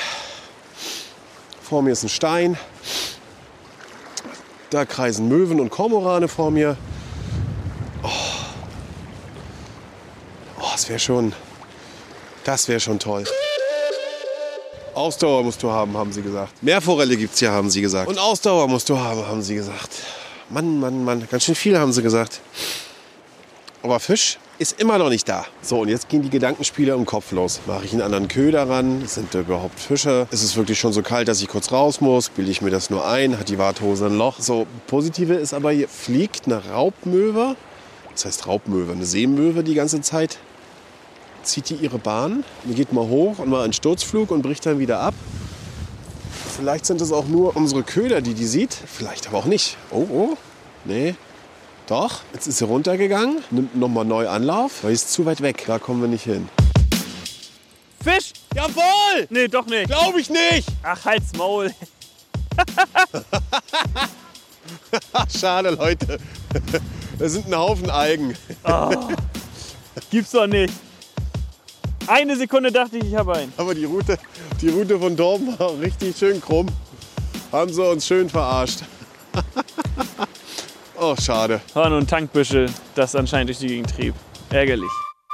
Vor 1.62 1.82
mir 1.82 1.92
ist 1.92 2.02
ein 2.02 2.09
Stein. 2.09 2.59
Da 4.70 4.84
kreisen 4.84 5.28
Möwen 5.28 5.60
und 5.60 5.70
Kormorane 5.70 6.28
vor 6.28 6.50
mir. 6.50 6.76
Oh, 8.02 8.08
oh 10.60 10.68
das 10.72 10.88
wäre 10.88 11.00
schon, 11.00 11.32
das 12.44 12.68
wäre 12.68 12.78
schon 12.78 12.98
toll. 12.98 13.24
Ausdauer 14.94 15.42
musst 15.42 15.62
du 15.62 15.70
haben, 15.70 15.96
haben 15.96 16.12
sie 16.12 16.22
gesagt. 16.22 16.62
Meerforelle 16.62 17.16
gibt's 17.16 17.38
hier, 17.40 17.50
haben 17.50 17.70
sie 17.70 17.80
gesagt. 17.80 18.08
Und 18.08 18.18
Ausdauer 18.18 18.68
musst 18.68 18.88
du 18.88 18.98
haben, 18.98 19.26
haben 19.26 19.42
sie 19.42 19.54
gesagt. 19.56 19.90
Mann, 20.48 20.78
Mann, 20.78 21.04
Mann, 21.04 21.26
ganz 21.30 21.44
schön 21.44 21.54
viel 21.54 21.78
haben 21.78 21.92
sie 21.92 22.02
gesagt. 22.02 22.40
Aber 23.82 23.98
Fisch, 23.98 24.38
ist 24.60 24.78
immer 24.78 24.98
noch 24.98 25.08
nicht 25.08 25.26
da. 25.26 25.46
So, 25.62 25.80
und 25.80 25.88
jetzt 25.88 26.10
gehen 26.10 26.20
die 26.20 26.28
Gedankenspiele 26.28 26.92
im 26.92 27.06
Kopf 27.06 27.32
los. 27.32 27.60
Mache 27.66 27.86
ich 27.86 27.94
einen 27.94 28.02
anderen 28.02 28.28
Köder 28.28 28.68
ran? 28.68 29.06
Sind 29.06 29.34
da 29.34 29.40
überhaupt 29.40 29.80
Fische? 29.80 30.28
Ist 30.30 30.42
es 30.42 30.54
wirklich 30.54 30.78
schon 30.78 30.92
so 30.92 31.00
kalt, 31.00 31.28
dass 31.28 31.40
ich 31.40 31.48
kurz 31.48 31.72
raus 31.72 32.02
muss? 32.02 32.28
Bilde 32.28 32.50
ich 32.50 32.60
mir 32.60 32.68
das 32.68 32.90
nur 32.90 33.08
ein? 33.08 33.38
Hat 33.38 33.48
die 33.48 33.56
Warthose 33.56 34.04
ein 34.04 34.18
Loch? 34.18 34.38
So, 34.38 34.66
positive 34.86 35.32
ist 35.32 35.54
aber, 35.54 35.70
hier 35.70 35.88
fliegt 35.88 36.44
eine 36.44 36.62
Raubmöwe. 36.62 37.56
Das 38.12 38.26
heißt 38.26 38.46
Raubmöwe, 38.46 38.92
eine 38.92 39.06
Seemöwe 39.06 39.64
die 39.64 39.72
ganze 39.72 40.02
Zeit. 40.02 40.36
Zieht 41.42 41.70
die 41.70 41.76
ihre 41.76 41.98
Bahn, 41.98 42.44
die 42.64 42.74
geht 42.74 42.92
mal 42.92 43.08
hoch 43.08 43.38
und 43.38 43.48
mal 43.48 43.64
einen 43.64 43.72
Sturzflug 43.72 44.30
und 44.30 44.42
bricht 44.42 44.66
dann 44.66 44.78
wieder 44.78 45.00
ab. 45.00 45.14
Vielleicht 46.54 46.84
sind 46.84 47.00
es 47.00 47.12
auch 47.12 47.26
nur 47.26 47.56
unsere 47.56 47.82
Köder, 47.82 48.20
die 48.20 48.34
die 48.34 48.44
sieht. 48.44 48.74
Vielleicht 48.74 49.26
aber 49.28 49.38
auch 49.38 49.46
nicht. 49.46 49.78
Oh, 49.90 50.06
oh. 50.10 50.36
Nee. 50.84 51.14
Doch. 51.90 52.20
Jetzt 52.32 52.47
ist 52.47 52.59
sie 52.59 52.66
runtergegangen, 52.66 53.42
nimmt 53.50 53.75
nochmal 53.75 54.04
neu 54.04 54.28
Anlauf, 54.28 54.85
weil 54.85 54.90
sie 54.90 54.94
ist 54.94 55.12
zu 55.12 55.26
weit 55.26 55.40
weg. 55.40 55.64
Da 55.66 55.80
kommen 55.80 56.00
wir 56.00 56.09
nicht 56.09 56.23
hin. 56.23 56.49
Fisch! 58.00 58.32
Jawohl! 58.54 59.26
Nee, 59.28 59.49
doch 59.49 59.66
nicht. 59.66 59.88
Glaube 59.88 60.20
ich 60.20 60.30
nicht! 60.30 60.68
Ach, 60.85 61.04
halt's 61.04 61.32
Maul. 61.37 61.75
Schade, 65.37 65.70
Leute. 65.70 66.18
Das 67.18 67.32
sind 67.32 67.49
ein 67.49 67.56
Haufen 67.56 67.90
Algen. 67.90 68.37
Gibt's 70.12 70.30
doch 70.30 70.47
nicht. 70.47 70.73
Eine 72.06 72.37
Sekunde 72.37 72.70
dachte 72.70 72.99
ich, 72.99 73.06
ich 73.06 73.16
habe 73.16 73.35
einen. 73.35 73.52
Aber 73.56 73.75
die 73.75 73.85
Route, 73.85 74.16
die 74.61 74.68
Route 74.68 74.97
von 74.97 75.16
Dorben 75.16 75.59
war 75.59 75.76
richtig 75.80 76.16
schön 76.16 76.40
krumm. 76.40 76.68
Haben 77.50 77.73
sie 77.73 77.85
uns 77.85 78.06
schön 78.06 78.30
verarscht. 78.30 78.85
Oh, 81.00 81.16
schade. 81.21 81.61
Nur 81.75 81.87
ein 81.87 82.07
Tankbüschel, 82.07 82.71
das 82.95 83.16
anscheinend 83.16 83.49
durch 83.49 83.59
die 83.59 83.69
Gegend 83.69 83.95
trieb. 83.95 84.14
Ärgerlich. 84.50 84.90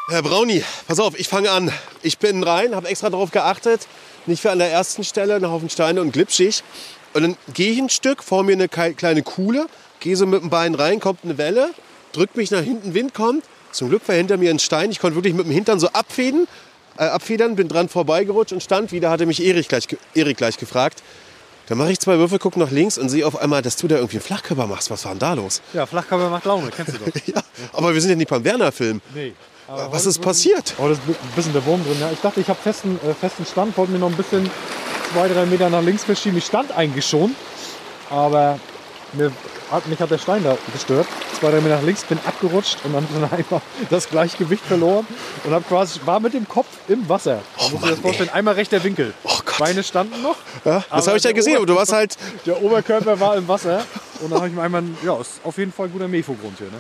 Herr 0.09 0.23
Brauni, 0.23 0.63
pass 0.87 1.01
auf, 1.01 1.19
ich 1.19 1.29
fange 1.29 1.51
an. 1.51 1.73
Ich 2.03 2.19
bin 2.19 2.43
rein, 2.45 2.77
habe 2.77 2.89
extra 2.89 3.11
darauf 3.11 3.33
geachtet. 3.33 3.89
Nicht 4.27 4.41
für 4.41 4.51
an 4.51 4.59
der 4.59 4.71
ersten 4.71 5.05
Stelle 5.05 5.35
einen 5.35 5.51
Haufen 5.51 5.69
Steine 5.69 6.01
und 6.01 6.13
glitschig. 6.13 6.63
Und 7.13 7.23
dann 7.23 7.37
gehe 7.53 7.73
ich 7.73 7.79
ein 7.79 7.89
Stück, 7.89 8.23
vor 8.23 8.43
mir 8.43 8.53
eine 8.53 8.69
kleine 8.69 9.23
Kuhle, 9.23 9.67
gehe 10.01 10.17
so 10.17 10.27
mit 10.27 10.43
dem 10.43 10.51
Bein 10.51 10.75
rein, 10.75 11.01
kommt 11.01 11.21
eine 11.25 11.39
Welle, 11.39 11.71
drückt 12.13 12.37
mich 12.37 12.51
nach 12.51 12.61
hinten, 12.61 12.95
Wind 12.95 13.15
kommt. 13.15 13.45
Zum 13.73 13.89
Glück 13.89 14.07
war 14.07 14.15
hinter 14.15 14.37
mir 14.37 14.51
ein 14.51 14.59
Stein. 14.59 14.91
Ich 14.91 15.01
konnte 15.01 15.17
wirklich 15.17 15.35
mit 15.35 15.47
dem 15.47 15.53
Hintern 15.53 15.81
so 15.81 15.89
abfedern, 15.89 16.47
äh, 16.99 17.05
abfedern 17.05 17.57
bin 17.57 17.69
dran 17.69 17.89
vorbeigerutscht 17.89 18.53
und 18.53 18.63
stand 18.63 18.93
wieder, 18.93 19.11
hatte 19.11 19.27
mich 19.27 19.45
Erik 19.45 19.69
gleich, 19.69 19.89
Erik 20.15 20.37
gleich 20.37 20.57
gefragt. 20.57 21.03
Dann 21.69 21.79
mache 21.79 21.91
ich 21.91 21.99
zwei 21.99 22.19
Würfel, 22.19 22.39
gucke 22.39 22.59
nach 22.61 22.71
links 22.71 22.97
und 22.97 23.09
sehe 23.09 23.27
auf 23.27 23.37
einmal, 23.37 23.61
dass 23.63 23.77
du 23.77 23.89
da 23.89 23.97
irgendwie 23.97 24.17
einen 24.17 24.23
Flachkörper 24.23 24.67
machst. 24.67 24.91
Was 24.91 25.05
war 25.05 25.13
denn 25.13 25.19
da 25.19 25.33
los? 25.35 25.61
Ja, 25.73 25.85
Flachkörper 25.87 26.31
macht 26.31 26.45
Laune, 26.45 26.71
kennst 26.71 26.95
du 26.95 26.99
doch. 26.99 27.07
Ja, 27.27 27.43
aber 27.73 27.93
wir 27.93 28.01
sind 28.01 28.11
ja 28.11 28.17
nicht 28.17 28.31
beim 28.31 28.45
Werner-Film. 28.45 29.01
Nee. 29.15 29.33
Was 29.69 30.07
ist 30.07 30.21
passiert? 30.21 30.75
Oh, 30.79 30.89
das 30.89 30.99
ist 30.99 31.09
ein 31.09 31.17
bisschen 31.35 31.53
der 31.53 31.65
Wurm 31.67 31.83
drin. 31.85 31.97
Ja. 32.01 32.09
Ich 32.13 32.21
dachte, 32.21 32.41
ich 32.41 32.49
habe 32.49 32.59
festen, 32.63 33.01
äh, 33.05 33.15
festen 33.15 33.45
Stand, 33.45 33.77
wollte 33.77 33.91
mir 33.91 33.99
noch 33.99 34.11
ein 34.11 34.17
bisschen 34.17 34.49
zwei, 35.13 35.27
drei 35.27 35.45
Meter 35.45 35.69
nach 35.69 35.83
links 35.83 36.05
verschieben. 36.05 36.37
Ich 36.37 36.45
stand 36.45 36.71
eigentlich 36.71 37.05
schon, 37.05 37.35
aber 38.09 38.61
mir 39.13 39.33
hat, 39.73 39.89
mich 39.89 39.99
hat 39.99 40.13
der 40.13 40.19
Stein 40.19 40.45
da 40.45 40.57
gestört. 40.73 41.09
Zwei, 41.41 41.51
drei 41.51 41.61
Meter 41.61 41.77
nach 41.77 41.83
links, 41.83 42.05
bin 42.05 42.19
abgerutscht 42.25 42.79
und 42.85 42.93
dann, 42.93 43.07
einfach 43.33 43.61
das 43.91 44.09
Gleichgewicht 44.09 44.65
verloren 44.65 45.05
und 45.43 45.53
hab 45.53 45.67
quasi, 45.69 45.99
war 46.05 46.21
mit 46.21 46.35
dem 46.35 46.47
Kopf 46.47 46.69
im 46.87 47.09
Wasser. 47.09 47.41
Oh 47.59 47.63
Man 47.63 47.73
muss 47.73 47.81
Mann, 47.81 47.91
das 47.91 47.99
vorstellen, 47.99 48.31
einmal 48.31 48.55
rechter 48.55 48.85
Winkel. 48.85 49.15
Oh. 49.25 49.31
Beine 49.59 49.83
standen 49.83 50.23
noch. 50.23 50.37
Ja, 50.65 50.85
das 50.91 51.07
habe 51.07 51.17
ich 51.19 51.25
ja 51.25 51.33
gesehen, 51.33 51.57
aber 51.57 51.67
du 51.67 51.75
warst 51.77 51.93
halt 51.93 52.17
Der 52.45 52.63
Oberkörper 52.63 53.19
war 53.21 53.37
im 53.37 53.47
Wasser 53.49 53.83
und 54.21 54.31
dann 54.31 54.39
habe 54.39 54.49
ich 54.49 54.55
mir 54.55 54.63
einmal, 54.63 54.83
ja, 55.05 55.19
ist 55.21 55.41
auf 55.45 55.57
jeden 55.59 55.73
Fall 55.73 55.87
ein 55.87 55.93
guter 55.93 56.09
Mefo-Grund 56.09 56.59
hier. 56.59 56.67
Ne? 56.69 56.79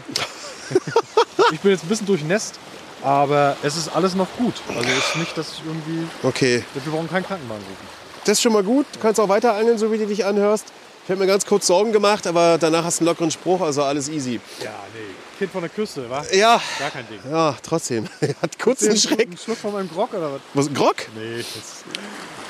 ich 1.52 1.60
bin 1.60 1.70
jetzt 1.70 1.84
ein 1.84 1.88
bisschen 1.88 2.06
durchnässt, 2.06 2.58
aber 3.02 3.56
es 3.62 3.76
ist 3.76 3.88
alles 3.94 4.14
noch 4.14 4.28
gut. 4.36 4.54
Also 4.68 4.88
ist 4.88 5.16
nicht, 5.16 5.36
dass 5.38 5.52
ich 5.52 5.62
irgendwie, 5.66 6.06
Okay, 6.22 6.64
wir 6.74 6.92
brauchen 6.92 7.08
keinen 7.08 7.26
Krankenwagen 7.26 7.62
rufen. 7.62 7.86
das 8.24 8.32
ist 8.38 8.42
schon 8.42 8.52
mal 8.52 8.62
gut. 8.62 8.86
Du 8.92 9.00
kannst 9.00 9.20
auch 9.20 9.28
weiter 9.28 9.54
angeln, 9.54 9.78
so 9.78 9.90
wie 9.92 9.98
du 9.98 10.06
dich 10.06 10.24
anhörst. 10.24 10.66
Ich 11.04 11.10
habe 11.10 11.20
mir 11.20 11.26
ganz 11.28 11.46
kurz 11.46 11.68
Sorgen 11.68 11.92
gemacht, 11.92 12.26
aber 12.26 12.58
danach 12.58 12.82
hast 12.84 12.98
du 12.98 13.02
einen 13.02 13.06
lockeren 13.10 13.30
Spruch, 13.30 13.60
also 13.60 13.84
alles 13.84 14.08
easy. 14.08 14.40
Ja, 14.62 14.70
nee. 14.92 15.00
Kind 15.38 15.52
von 15.52 15.60
der 15.60 15.70
Küste, 15.70 16.08
wa? 16.10 16.24
Ja, 16.32 16.60
Gar 16.80 16.90
kein 16.90 17.06
Ding. 17.08 17.20
ja, 17.30 17.54
trotzdem. 17.62 18.08
Hat 18.42 18.58
kurz 18.58 18.82
einen 18.82 18.96
Schreck. 18.96 19.28
Einen 19.28 19.36
Schluck 19.38 19.58
von 19.58 19.72
meinem 19.72 19.88
Grog 19.88 20.12
oder 20.14 20.32
was? 20.32 20.40
Was, 20.54 20.72
Grog? 20.74 20.96
Nee, 21.14 21.36
das 21.38 21.84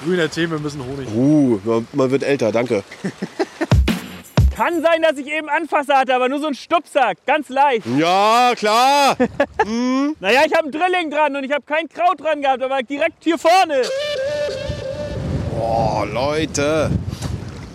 grüner 0.05 0.31
Tee, 0.31 0.51
wir 0.51 0.59
müssen 0.59 0.85
Honig. 0.85 1.09
Uh, 1.15 1.59
man- 1.65 1.87
man 1.93 2.11
wird 2.11 2.23
älter, 2.23 2.53
danke. 2.53 2.83
Kann 4.55 4.81
sein, 4.81 5.03
dass 5.03 5.19
ich 5.19 5.27
eben 5.27 5.51
Anfasser 5.51 5.99
hatte, 5.99 6.15
aber 6.15 6.31
nur 6.31 6.41
so 6.41 6.47
ein 6.47 6.55
Stupsack. 6.55 7.19
Ganz 7.27 7.51
leicht. 7.51 7.85
Ja, 7.99 8.53
klar. 8.57 9.17
Naja, 10.21 10.41
ich 10.47 10.53
habe 10.55 10.65
einen 10.65 10.73
Drilling 10.73 11.11
dran 11.11 11.37
und 11.37 11.45
ich 11.45 11.53
habe 11.53 11.63
kein 11.67 11.89
Kraut 11.89 12.21
dran 12.21 12.41
gehabt, 12.41 12.63
aber 12.63 12.83
direkt 12.83 13.23
hier 13.25 13.37
vorne. 13.37 13.83
Oh, 15.61 16.05
Leute. 16.11 16.91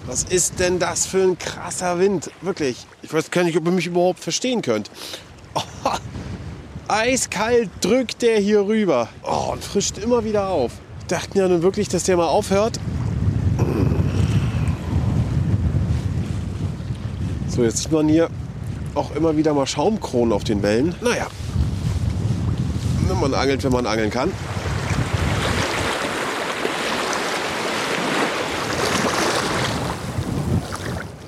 Was 0.07 0.23
ist 0.23 0.59
denn 0.59 0.79
das 0.79 1.05
für 1.05 1.21
ein 1.21 1.37
krasser 1.37 1.99
Wind? 1.99 2.31
Wirklich. 2.41 2.87
Ich 3.03 3.13
weiß 3.13 3.29
gar 3.29 3.43
nicht, 3.43 3.57
ob 3.57 3.65
ihr 3.65 3.71
mich 3.71 3.85
überhaupt 3.87 4.19
verstehen 4.19 4.61
könnt. 4.61 4.89
Oh, 5.53 5.61
eiskalt 6.87 7.69
drückt 7.81 8.21
der 8.21 8.39
hier 8.39 8.61
rüber. 8.65 9.07
Oh, 9.23 9.51
und 9.51 9.63
frischt 9.63 9.97
immer 9.99 10.23
wieder 10.23 10.47
auf. 10.47 10.71
Ich 11.11 11.17
dachte 11.17 11.39
ja 11.39 11.47
nun 11.49 11.61
wirklich, 11.61 11.89
dass 11.89 12.03
der 12.03 12.15
mal 12.15 12.29
aufhört. 12.29 12.79
So, 17.49 17.63
jetzt 17.65 17.79
sieht 17.79 17.91
man 17.91 18.07
hier 18.07 18.29
auch 18.95 19.13
immer 19.13 19.35
wieder 19.35 19.53
mal 19.53 19.67
Schaumkronen 19.67 20.31
auf 20.31 20.45
den 20.45 20.63
Wellen. 20.63 20.95
Naja. 21.01 21.27
Man 23.19 23.33
angelt, 23.33 23.61
wenn 23.65 23.73
man 23.73 23.85
angeln 23.87 24.09
kann. 24.09 24.31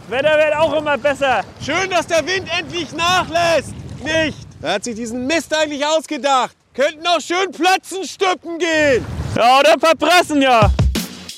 Wetter 0.08 0.38
wird 0.38 0.56
auch 0.56 0.80
immer 0.80 0.98
besser. 0.98 1.42
Schön, 1.60 1.90
dass 1.90 2.08
der 2.08 2.26
Wind 2.26 2.48
endlich 2.58 2.94
nachlässt. 2.94 3.74
Nicht. 4.02 4.48
Er 4.62 4.76
hat 4.76 4.86
sich 4.86 4.96
diesen 4.96 5.28
Mist 5.28 5.54
eigentlich 5.54 5.86
ausgedacht. 5.86 6.56
Könnten 6.74 7.06
auch 7.06 7.22
schön 7.22 7.52
Plötzenstücken 7.52 8.58
gehen. 8.58 9.06
Ja, 9.36 9.60
oder 9.60 9.76
verprassen, 9.80 10.42
ja. 10.42 10.72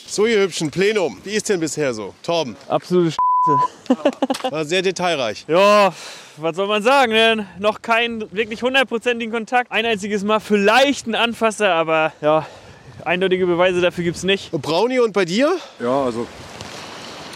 So, 0.08 0.26
ihr 0.26 0.40
hübschen 0.40 0.72
Plenum. 0.72 1.18
Wie 1.26 1.32
ist 1.32 1.50
denn 1.50 1.60
bisher 1.60 1.94
so? 1.94 2.14
Torben, 2.24 2.56
Absolute 2.70 3.12
Sch 3.12 3.18
war 4.50 4.64
sehr 4.64 4.82
detailreich. 4.82 5.44
Ja, 5.48 5.94
was 6.38 6.56
soll 6.56 6.68
man 6.68 6.82
sagen? 6.82 7.12
Ne? 7.12 7.48
Noch 7.60 7.82
keinen 7.82 8.32
wirklich 8.32 8.64
hundertprozentigen 8.64 9.34
Kontakt. 9.34 9.72
Ein 9.74 9.86
einziges 9.86 10.24
Mal 10.24 10.40
vielleicht 10.40 11.06
ein 11.06 11.16
Anfasser, 11.16 11.74
aber 11.74 12.14
ja, 12.22 12.46
eindeutige 13.04 13.46
Beweise 13.46 13.82
dafür 13.82 14.06
gibt 14.06 14.16
es 14.16 14.24
nicht. 14.24 14.54
Und 14.54 14.62
Brownie 14.62 15.00
und 15.00 15.12
bei 15.12 15.26
dir? 15.26 15.54
Ja, 15.82 16.04
also 16.06 16.26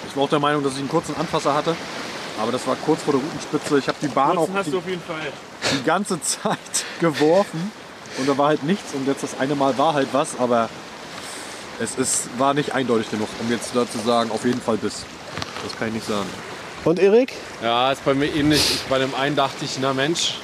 ich 0.07 0.15
war 0.15 0.23
auch 0.23 0.29
der 0.29 0.39
Meinung, 0.39 0.63
dass 0.63 0.73
ich 0.73 0.79
einen 0.79 0.89
kurzen 0.89 1.15
Anfasser 1.17 1.53
hatte. 1.53 1.75
Aber 2.41 2.53
das 2.53 2.65
war 2.65 2.77
kurz 2.77 3.01
vor 3.03 3.13
der 3.13 3.21
Routenspitze. 3.21 3.77
Ich 3.77 3.87
habe 3.89 3.97
die 4.01 4.07
Bahn 4.07 4.37
auch 4.37 4.41
Nutzen 4.47 4.53
hast 4.55 4.67
die, 4.67 4.71
du 4.71 4.77
auf 4.77 4.87
jeden 4.87 5.01
Fall. 5.01 5.19
die 5.77 5.83
ganze 5.83 6.21
Zeit 6.21 6.57
geworfen. 7.01 7.71
Und 8.17 8.27
da 8.27 8.37
war 8.37 8.47
halt 8.47 8.63
nichts. 8.63 8.93
Und 8.93 9.07
jetzt 9.07 9.23
das 9.23 9.39
eine 9.39 9.55
Mal 9.55 9.77
war 9.77 9.93
halt 9.93 10.09
was. 10.11 10.39
Aber 10.39 10.69
es 11.79 11.95
ist, 11.95 12.29
war 12.37 12.53
nicht 12.53 12.73
eindeutig 12.73 13.09
genug, 13.09 13.27
um 13.39 13.49
jetzt 13.51 13.75
da 13.75 13.89
zu 13.89 13.99
sagen, 13.99 14.31
auf 14.31 14.45
jeden 14.45 14.61
Fall 14.61 14.77
bis. 14.77 15.05
Das 15.63 15.77
kann 15.77 15.89
ich 15.89 15.95
nicht 15.95 16.07
sagen. 16.07 16.27
Und 16.85 16.99
Erik? 16.99 17.33
Ja, 17.61 17.91
ist 17.91 18.03
bei 18.05 18.13
mir 18.13 18.27
ähnlich. 18.27 18.59
Ich, 18.59 18.81
bei 18.89 18.99
dem 18.99 19.13
einen 19.15 19.35
dachte 19.35 19.65
ich, 19.65 19.77
na 19.81 19.93
Mensch, 19.93 20.35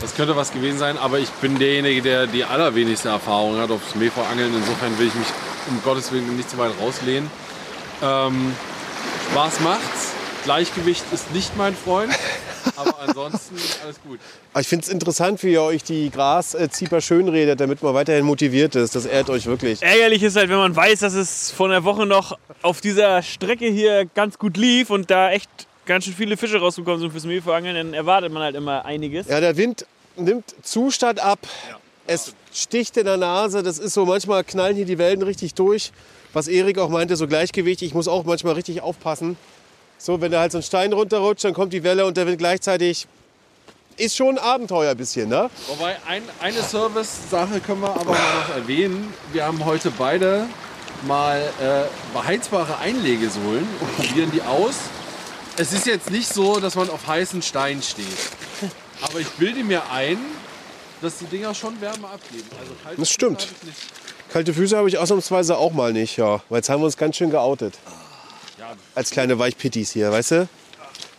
das 0.00 0.14
könnte 0.14 0.36
was 0.36 0.52
gewesen 0.52 0.78
sein, 0.78 0.98
aber 0.98 1.18
ich 1.18 1.30
bin 1.30 1.58
derjenige, 1.58 2.02
der 2.02 2.26
die 2.26 2.44
allerwenigste 2.44 3.08
Erfahrung 3.08 3.58
hat 3.58 3.70
aufs 3.70 3.94
Meervorangeln. 3.94 4.54
Insofern 4.54 4.98
will 4.98 5.08
ich 5.08 5.14
mich 5.14 5.28
um 5.68 5.80
Gottes 5.82 6.12
Willen 6.12 6.36
nicht 6.36 6.50
zu 6.50 6.58
weit 6.58 6.72
rauslehnen. 6.80 7.30
Ähm, 8.02 8.54
Spaß 9.30 9.60
macht's. 9.60 10.13
Gleichgewicht 10.44 11.04
ist 11.12 11.32
nicht 11.32 11.56
mein 11.56 11.74
Freund, 11.74 12.12
aber 12.76 12.94
ansonsten 13.00 13.56
alles 13.82 13.96
gut. 14.06 14.18
Ah, 14.52 14.60
Ich 14.60 14.68
finde 14.68 14.84
es 14.84 14.90
interessant, 14.90 15.42
wie 15.42 15.52
ihr 15.52 15.62
euch 15.62 15.82
die 15.82 16.10
Graszieper 16.10 17.00
schönredet, 17.00 17.58
damit 17.60 17.82
man 17.82 17.94
weiterhin 17.94 18.26
motiviert 18.26 18.74
ist. 18.74 18.94
Das 18.94 19.06
ehrt 19.06 19.30
euch 19.30 19.46
wirklich. 19.46 19.80
Ärgerlich 19.82 20.22
ist 20.22 20.36
halt, 20.36 20.50
wenn 20.50 20.58
man 20.58 20.76
weiß, 20.76 21.00
dass 21.00 21.14
es 21.14 21.50
vor 21.50 21.66
einer 21.66 21.84
Woche 21.84 22.04
noch 22.04 22.36
auf 22.60 22.82
dieser 22.82 23.22
Strecke 23.22 23.66
hier 23.68 24.04
ganz 24.04 24.38
gut 24.38 24.58
lief 24.58 24.90
und 24.90 25.10
da 25.10 25.30
echt 25.30 25.48
ganz 25.86 26.04
schön 26.04 26.14
viele 26.14 26.36
Fische 26.36 26.58
rausgekommen 26.58 27.00
sind 27.00 27.10
fürs 27.12 27.24
Mehlverangeln, 27.24 27.74
dann 27.74 27.94
erwartet 27.94 28.30
man 28.30 28.42
halt 28.42 28.54
immer 28.54 28.84
einiges. 28.84 29.26
Ja, 29.28 29.40
der 29.40 29.56
Wind 29.56 29.86
nimmt 30.16 30.54
Zustand 30.62 31.20
ab. 31.20 31.38
Es 32.06 32.34
sticht 32.52 32.98
in 32.98 33.06
der 33.06 33.16
Nase. 33.16 33.62
Das 33.62 33.78
ist 33.78 33.94
so, 33.94 34.04
manchmal 34.04 34.44
knallen 34.44 34.76
hier 34.76 34.84
die 34.84 34.98
Wellen 34.98 35.22
richtig 35.22 35.54
durch. 35.54 35.90
Was 36.34 36.48
Erik 36.48 36.78
auch 36.78 36.90
meinte, 36.90 37.16
so 37.16 37.26
Gleichgewicht. 37.26 37.80
Ich 37.80 37.94
muss 37.94 38.08
auch 38.08 38.24
manchmal 38.24 38.54
richtig 38.54 38.82
aufpassen. 38.82 39.38
So, 40.04 40.20
wenn 40.20 40.30
da 40.30 40.40
halt 40.40 40.52
so 40.52 40.58
ein 40.58 40.62
Stein 40.62 40.92
runterrutscht, 40.92 41.44
dann 41.44 41.54
kommt 41.54 41.72
die 41.72 41.82
Welle 41.82 42.04
und 42.04 42.18
der 42.18 42.26
Wind 42.26 42.36
gleichzeitig. 42.36 43.06
Ist 43.96 44.14
schon 44.14 44.36
ein 44.36 44.44
Abenteuer 44.44 44.90
ein 44.90 44.96
bisschen, 44.98 45.30
ne? 45.30 45.48
Wobei 45.66 45.96
ein, 46.06 46.22
eine 46.42 46.62
Service-Sache 46.62 47.60
können 47.60 47.80
wir 47.80 47.88
aber 47.88 48.10
noch 48.10 48.54
erwähnen. 48.54 49.14
Wir 49.32 49.46
haben 49.46 49.64
heute 49.64 49.90
beide 49.96 50.44
mal 51.06 51.40
äh, 51.40 51.84
beheizbare 52.12 52.76
Einlegesohlen 52.80 53.66
und 53.80 53.96
probieren 53.96 54.30
die 54.30 54.42
aus. 54.42 54.74
Es 55.56 55.72
ist 55.72 55.86
jetzt 55.86 56.10
nicht 56.10 56.28
so, 56.28 56.60
dass 56.60 56.74
man 56.74 56.90
auf 56.90 57.06
heißen 57.06 57.40
Stein 57.40 57.80
steht. 57.80 58.04
Aber 59.00 59.20
ich 59.20 59.28
bilde 59.30 59.64
mir 59.64 59.90
ein, 59.90 60.18
dass 61.00 61.16
die 61.16 61.26
Dinger 61.26 61.54
schon 61.54 61.80
Wärme 61.80 62.08
abgeben. 62.08 62.50
Also 62.60 62.72
kalte 62.84 63.00
Das 63.00 63.08
stimmt. 63.08 63.42
Füße. 63.44 63.72
Kalte 64.30 64.52
Füße 64.52 64.76
habe 64.76 64.86
ich 64.90 64.98
ausnahmsweise 64.98 65.56
auch 65.56 65.72
mal 65.72 65.94
nicht, 65.94 66.18
ja. 66.18 66.42
Weil 66.50 66.58
jetzt 66.58 66.68
haben 66.68 66.82
wir 66.82 66.86
uns 66.86 66.98
ganz 66.98 67.16
schön 67.16 67.30
geoutet. 67.30 67.72
Als 68.94 69.10
kleine 69.10 69.38
Weichpittis 69.38 69.92
hier, 69.92 70.10
weißt 70.10 70.30
du? 70.32 70.48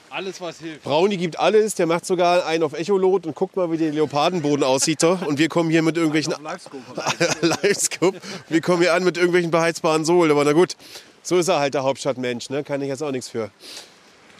Alles, 0.09 0.39
was 0.39 0.59
hilft. 0.59 0.83
Brownie 0.83 1.17
gibt 1.17 1.37
alles, 1.37 1.75
der 1.75 1.87
macht 1.87 2.05
sogar 2.05 2.45
einen 2.45 2.63
auf 2.63 2.71
Echolot 2.71 3.25
und 3.27 3.35
guckt 3.35 3.57
mal, 3.57 3.69
wie 3.69 3.77
der 3.77 3.91
Leopardenboden 3.91 4.63
aussieht. 4.63 5.03
doch. 5.03 5.21
Und 5.21 5.39
wir 5.39 5.49
kommen 5.49 5.69
hier 5.69 5.81
mit 5.81 5.97
irgendwelchen 5.97 6.33
Livescope. 7.41 8.21
Wir 8.47 8.61
kommen 8.61 8.81
hier 8.81 8.93
an 8.93 9.03
mit 9.03 9.17
irgendwelchen 9.17 9.51
beheizbaren 9.51 10.05
Sohlen. 10.05 10.31
Aber 10.31 10.45
na 10.45 10.53
gut, 10.53 10.77
so 11.21 11.37
ist 11.37 11.49
er 11.49 11.59
halt 11.59 11.73
der 11.73 11.83
Hauptstadtmensch. 11.83 12.49
Ne? 12.49 12.63
Kann 12.63 12.81
ich 12.81 12.87
jetzt 12.87 13.03
auch 13.03 13.11
nichts 13.11 13.27
für. 13.27 13.49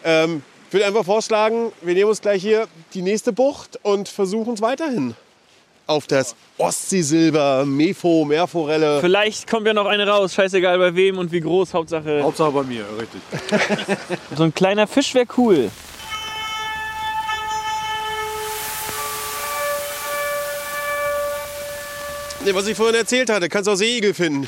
Ähm, 0.05 0.43
ich 0.67 0.73
würde 0.73 0.85
einfach 0.85 1.03
vorschlagen, 1.03 1.73
wir 1.81 1.93
nehmen 1.93 2.09
uns 2.09 2.21
gleich 2.21 2.41
hier 2.41 2.69
die 2.93 3.01
nächste 3.01 3.33
Bucht 3.33 3.77
und 3.83 4.07
versuchen 4.07 4.53
es 4.53 4.61
weiterhin 4.61 5.13
auf 5.87 6.07
das 6.07 6.35
Ostseesilber, 6.57 7.65
Mefo, 7.65 8.25
Meerforelle. 8.25 8.99
Vielleicht 9.01 9.49
kommt 9.49 9.67
ja 9.67 9.73
noch 9.73 9.85
eine 9.85 10.07
raus, 10.07 10.33
scheißegal 10.33 10.77
bei 10.77 10.95
wem 10.95 11.17
und 11.17 11.31
wie 11.31 11.41
groß, 11.41 11.73
Hauptsache. 11.73 12.21
Hauptsache 12.23 12.51
bei 12.51 12.63
mir, 12.63 12.85
richtig. 12.99 13.21
So 14.35 14.43
ein 14.43 14.53
kleiner 14.53 14.87
Fisch 14.87 15.13
wäre 15.13 15.27
cool. 15.37 15.69
Nee, 22.45 22.53
was 22.53 22.67
ich 22.67 22.77
vorhin 22.77 22.95
erzählt 22.95 23.29
hatte, 23.31 23.49
kannst 23.49 23.67
auch 23.67 23.75
Seeigel 23.75 24.13
finden. 24.13 24.47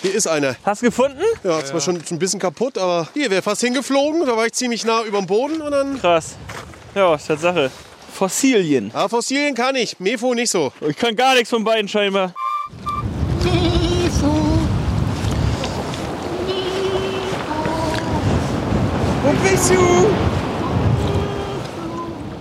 Hier 0.00 0.14
ist 0.14 0.26
einer. 0.26 0.56
Hast 0.64 0.82
du 0.82 0.86
gefunden? 0.86 1.22
Ja, 1.42 1.64
zwar 1.64 1.80
schon 1.80 1.96
ein 2.10 2.18
bisschen 2.18 2.40
kaputt, 2.40 2.78
aber 2.78 3.08
hier 3.12 3.30
wäre 3.30 3.42
fast 3.42 3.60
hingeflogen. 3.60 4.24
Da 4.26 4.36
war 4.36 4.46
ich 4.46 4.52
ziemlich 4.52 4.84
nah 4.84 5.02
über 5.02 5.18
dem 5.18 5.26
Boden 5.26 5.60
und 5.60 5.70
dann. 5.70 6.00
Krass. 6.00 6.36
Ja, 6.94 7.16
Tatsache. 7.16 7.70
Fossilien. 8.14 8.92
Ah, 8.94 9.08
Fossilien 9.08 9.54
kann 9.54 9.74
ich, 9.74 9.98
Mefo 9.98 10.34
nicht 10.34 10.50
so. 10.50 10.72
Ich 10.88 10.96
kann 10.96 11.16
gar 11.16 11.34
nichts 11.34 11.50
von 11.50 11.64
beiden 11.64 11.88
scheinbar. 11.88 12.32
Wo 19.22 19.32
bist 19.42 19.70
du? 19.70 20.10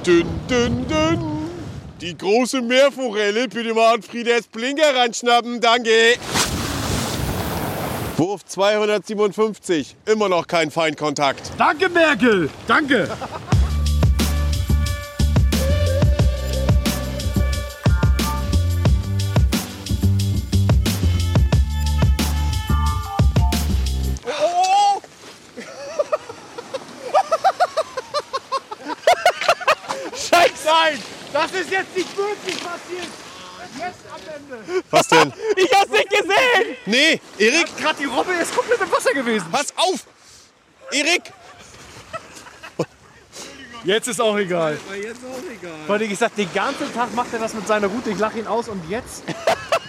Dünn, 0.06 0.28
dünn, 0.50 0.88
dünn. 0.88 1.20
Die 2.02 2.18
große 2.18 2.62
Meerforelle, 2.62 3.48
bitte 3.48 3.74
mal 3.74 3.96
an 3.96 4.04
Friedes 4.04 4.48
Blinker 4.48 4.94
ranschnappen, 4.96 5.60
danke. 5.60 5.90
Wurf 8.18 8.46
257, 8.46 9.96
immer 10.06 10.30
noch 10.30 10.46
kein 10.46 10.70
Feindkontakt. 10.70 11.52
Danke, 11.58 11.90
Merkel! 11.90 12.50
Danke! 12.68 13.10
Ist 31.64 31.72
jetzt 31.72 31.96
nicht 31.96 32.18
wirklich 32.18 32.56
passiert! 32.60 33.08
Jetzt 33.78 34.00
am 34.14 34.22
Ende! 34.36 34.84
Was 34.92 35.08
denn? 35.08 35.34
Ich 35.56 35.72
hab's 35.74 35.90
nicht 35.92 36.10
gesehen! 36.10 36.78
Nee, 36.86 37.22
Erik, 37.38 37.78
Gerade 37.78 37.96
die 38.00 38.06
Robbe 38.06 38.34
ist 38.34 38.56
komplett 38.56 38.82
im 38.82 38.92
Wasser 38.92 39.14
gewesen. 39.14 39.46
pass 39.52 39.74
auf! 39.78 40.06
Erik! 40.92 41.24
Jetzt 43.86 44.08
ist 44.08 44.22
auch 44.22 44.38
egal. 44.38 44.80
Jetzt 44.96 45.20
auch 45.26 45.52
egal. 45.52 45.72
Weil 45.88 46.02
ich 46.04 46.10
gesagt, 46.10 46.38
den 46.38 46.52
ganzen 46.54 46.94
Tag 46.94 47.14
macht 47.14 47.34
er 47.34 47.40
das 47.40 47.54
mit 47.54 47.68
seiner 47.68 47.88
Route. 47.88 48.12
Ich 48.12 48.18
lache 48.18 48.40
ihn 48.40 48.48
aus 48.48 48.70
und 48.70 48.82
jetzt, 48.90 49.24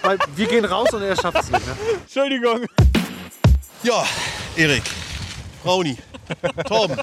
weil 0.01 0.17
wir 0.35 0.47
gehen 0.47 0.65
raus 0.65 0.93
und 0.93 1.01
er 1.01 1.15
schafft 1.15 1.37
es 1.39 1.49
nicht. 1.49 1.65
Ne? 1.65 1.75
Entschuldigung. 2.01 2.65
Ja, 3.83 4.05
Erik, 4.57 4.83
Brownie, 5.63 5.97
Torben, 6.67 6.97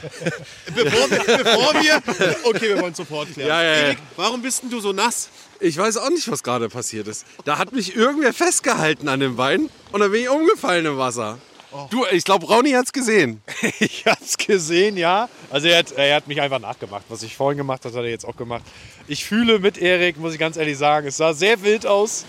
bevor 0.74 1.10
wir, 1.10 1.18
bevor 1.18 1.74
wir... 1.74 2.02
Okay, 2.44 2.68
wir 2.68 2.80
wollen 2.80 2.94
sofort 2.94 3.32
klären. 3.32 3.48
Ja, 3.48 3.62
ja, 3.62 3.70
ja. 3.70 3.76
Erik, 3.82 3.98
warum 4.16 4.42
bist 4.42 4.62
denn 4.62 4.70
du 4.70 4.80
so 4.80 4.92
nass? 4.92 5.28
Ich 5.60 5.76
weiß 5.76 5.96
auch 5.98 6.10
nicht, 6.10 6.30
was 6.30 6.42
gerade 6.42 6.68
passiert 6.68 7.06
ist. 7.08 7.24
Da 7.44 7.58
hat 7.58 7.72
mich 7.72 7.94
irgendwer 7.94 8.32
festgehalten 8.32 9.08
an 9.08 9.20
dem 9.20 9.36
Bein 9.36 9.70
und 9.92 10.00
dann 10.00 10.10
bin 10.10 10.22
ich 10.22 10.28
umgefallen 10.28 10.86
im 10.86 10.98
Wasser. 10.98 11.38
Du, 11.90 12.04
ich 12.10 12.24
glaube, 12.24 12.46
Rauni 12.46 12.72
hat's 12.72 12.92
gesehen. 12.92 13.40
Ich 13.80 14.04
hab's 14.06 14.36
gesehen, 14.36 14.96
ja. 14.96 15.28
Also 15.50 15.68
er 15.68 15.78
hat, 15.78 15.92
er 15.92 16.16
hat 16.16 16.28
mich 16.28 16.40
einfach 16.40 16.58
nachgemacht. 16.58 17.04
Was 17.08 17.22
ich 17.22 17.36
vorhin 17.36 17.56
gemacht 17.56 17.84
habe, 17.84 17.96
hat 17.96 18.04
er 18.04 18.10
jetzt 18.10 18.26
auch 18.26 18.36
gemacht. 18.36 18.62
Ich 19.08 19.24
fühle 19.24 19.58
mit 19.58 19.78
Erik, 19.78 20.18
muss 20.18 20.34
ich 20.34 20.38
ganz 20.38 20.56
ehrlich 20.56 20.76
sagen. 20.76 21.06
Es 21.06 21.16
sah 21.16 21.32
sehr 21.32 21.62
wild 21.62 21.86
aus. 21.86 22.24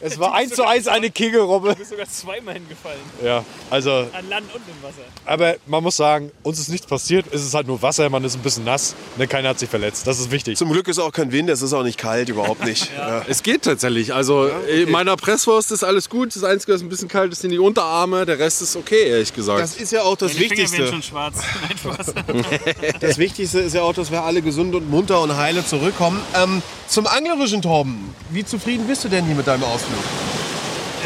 Es 0.00 0.18
war 0.18 0.34
eins 0.34 0.54
zu 0.54 0.64
eins 0.66 0.86
eine 0.88 1.10
Kegelrobbe. 1.10 1.70
Du 1.70 1.76
bist 1.76 1.90
sogar 1.90 2.06
zweimal 2.08 2.54
hingefallen. 2.54 3.00
Ja, 3.24 3.44
also, 3.70 3.90
An 3.90 4.28
Land 4.28 4.46
und 4.54 4.62
im 4.66 4.82
Wasser. 4.82 5.02
aber 5.24 5.56
man 5.66 5.82
muss 5.82 5.96
sagen, 5.96 6.30
uns 6.42 6.58
ist 6.58 6.68
nichts 6.68 6.86
passiert. 6.86 7.26
Es 7.32 7.42
ist 7.44 7.54
halt 7.54 7.66
nur 7.66 7.80
Wasser, 7.82 8.08
man 8.10 8.22
ist 8.24 8.34
ein 8.36 8.42
bisschen 8.42 8.64
nass. 8.64 8.94
Ne, 9.16 9.26
keiner 9.26 9.50
hat 9.50 9.58
sich 9.58 9.68
verletzt. 9.68 10.06
Das 10.06 10.18
ist 10.20 10.30
wichtig. 10.30 10.56
Zum 10.56 10.70
Glück 10.70 10.88
ist 10.88 10.98
auch 10.98 11.12
kein 11.12 11.32
Wind, 11.32 11.50
es 11.50 11.62
ist 11.62 11.72
auch 11.72 11.82
nicht 11.82 11.98
kalt, 11.98 12.28
überhaupt 12.28 12.64
nicht. 12.64 12.90
ja. 12.96 13.22
Es 13.28 13.42
geht 13.42 13.62
tatsächlich. 13.62 14.14
Also 14.14 14.46
in 14.46 14.90
meiner 14.90 15.16
Presswurst 15.16 15.72
ist 15.72 15.84
alles 15.84 16.08
gut. 16.08 16.34
Das 16.34 16.44
Einzige, 16.44 16.74
was 16.74 16.82
ein 16.82 16.88
bisschen 16.88 17.08
kalt 17.08 17.32
ist, 17.32 17.40
sind 17.42 17.50
die 17.50 17.58
Unterarme. 17.58 18.24
Der 18.26 18.38
Rest 18.38 18.62
ist 18.62 18.76
okay, 18.76 19.08
ehrlich 19.08 19.34
gesagt. 19.34 19.60
Das 19.60 19.76
ist 19.76 19.92
ja 19.92 20.02
auch 20.02 20.16
das 20.16 20.32
Die 20.32 20.38
Finger 20.38 20.50
werden 20.50 20.62
Wichtigste. 20.62 20.88
schon 20.88 21.02
schwarz. 21.02 21.36
Nein, 21.68 21.78
Spaß. 21.78 22.14
Das 23.00 23.18
Wichtigste 23.18 23.60
ist 23.60 23.74
ja 23.74 23.82
auch, 23.82 23.92
dass 23.94 24.10
wir 24.10 24.22
alle 24.22 24.42
gesund 24.42 24.74
und 24.74 24.88
munter 24.90 25.20
und 25.20 25.36
heile 25.36 25.64
zurückkommen. 25.64 26.20
Ähm, 26.34 26.62
zum 26.86 27.06
Anglerischen, 27.06 27.62
Torben. 27.62 28.14
Wie 28.30 28.44
zufrieden 28.44 28.86
bist 28.86 29.04
du 29.04 29.08
denn 29.08 29.24
hier 29.26 29.34
mit 29.34 29.46
deinem 29.46 29.62
Ausflug? 29.78 30.04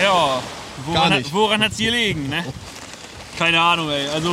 Ja, 0.02 0.12
Gar 0.12 0.42
woran, 0.86 1.12
nicht. 1.12 1.26
hat, 1.26 1.32
woran 1.34 1.62
hat's 1.62 1.76
hier 1.76 1.90
liegen, 1.92 2.28
ne? 2.28 2.44
Keine 3.38 3.60
Ahnung, 3.60 3.90
ey. 3.90 4.08
Also, 4.08 4.32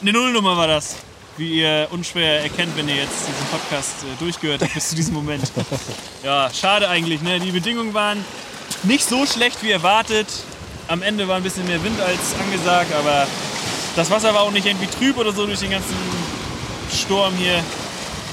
eine 0.00 0.12
Nullnummer 0.12 0.56
war 0.56 0.66
das. 0.66 0.96
Wie 1.38 1.60
ihr 1.60 1.88
unschwer 1.90 2.42
erkennt, 2.42 2.76
wenn 2.76 2.88
ihr 2.88 2.96
jetzt 2.96 3.20
diesen 3.26 3.46
Podcast 3.50 4.02
äh, 4.02 4.18
durchgehört 4.22 4.60
habt 4.62 4.74
bis 4.74 4.90
zu 4.90 4.96
diesem 4.96 5.14
Moment. 5.14 5.50
Ja, 6.22 6.50
schade 6.52 6.88
eigentlich, 6.88 7.20
ne? 7.22 7.40
Die 7.40 7.50
Bedingungen 7.50 7.94
waren 7.94 8.24
nicht 8.84 9.08
so 9.08 9.26
schlecht 9.26 9.62
wie 9.62 9.70
erwartet. 9.72 10.28
Am 10.88 11.02
Ende 11.02 11.26
war 11.26 11.36
ein 11.36 11.42
bisschen 11.42 11.66
mehr 11.66 11.82
Wind 11.82 12.00
als 12.00 12.34
angesagt, 12.40 12.92
aber 12.94 13.26
das 13.96 14.08
Wasser 14.10 14.32
war 14.34 14.42
auch 14.42 14.50
nicht 14.52 14.66
irgendwie 14.66 14.86
trüb 14.86 15.16
oder 15.18 15.32
so 15.32 15.46
durch 15.46 15.58
den 15.60 15.70
ganzen 15.70 15.96
Sturm 16.92 17.34
hier. 17.36 17.62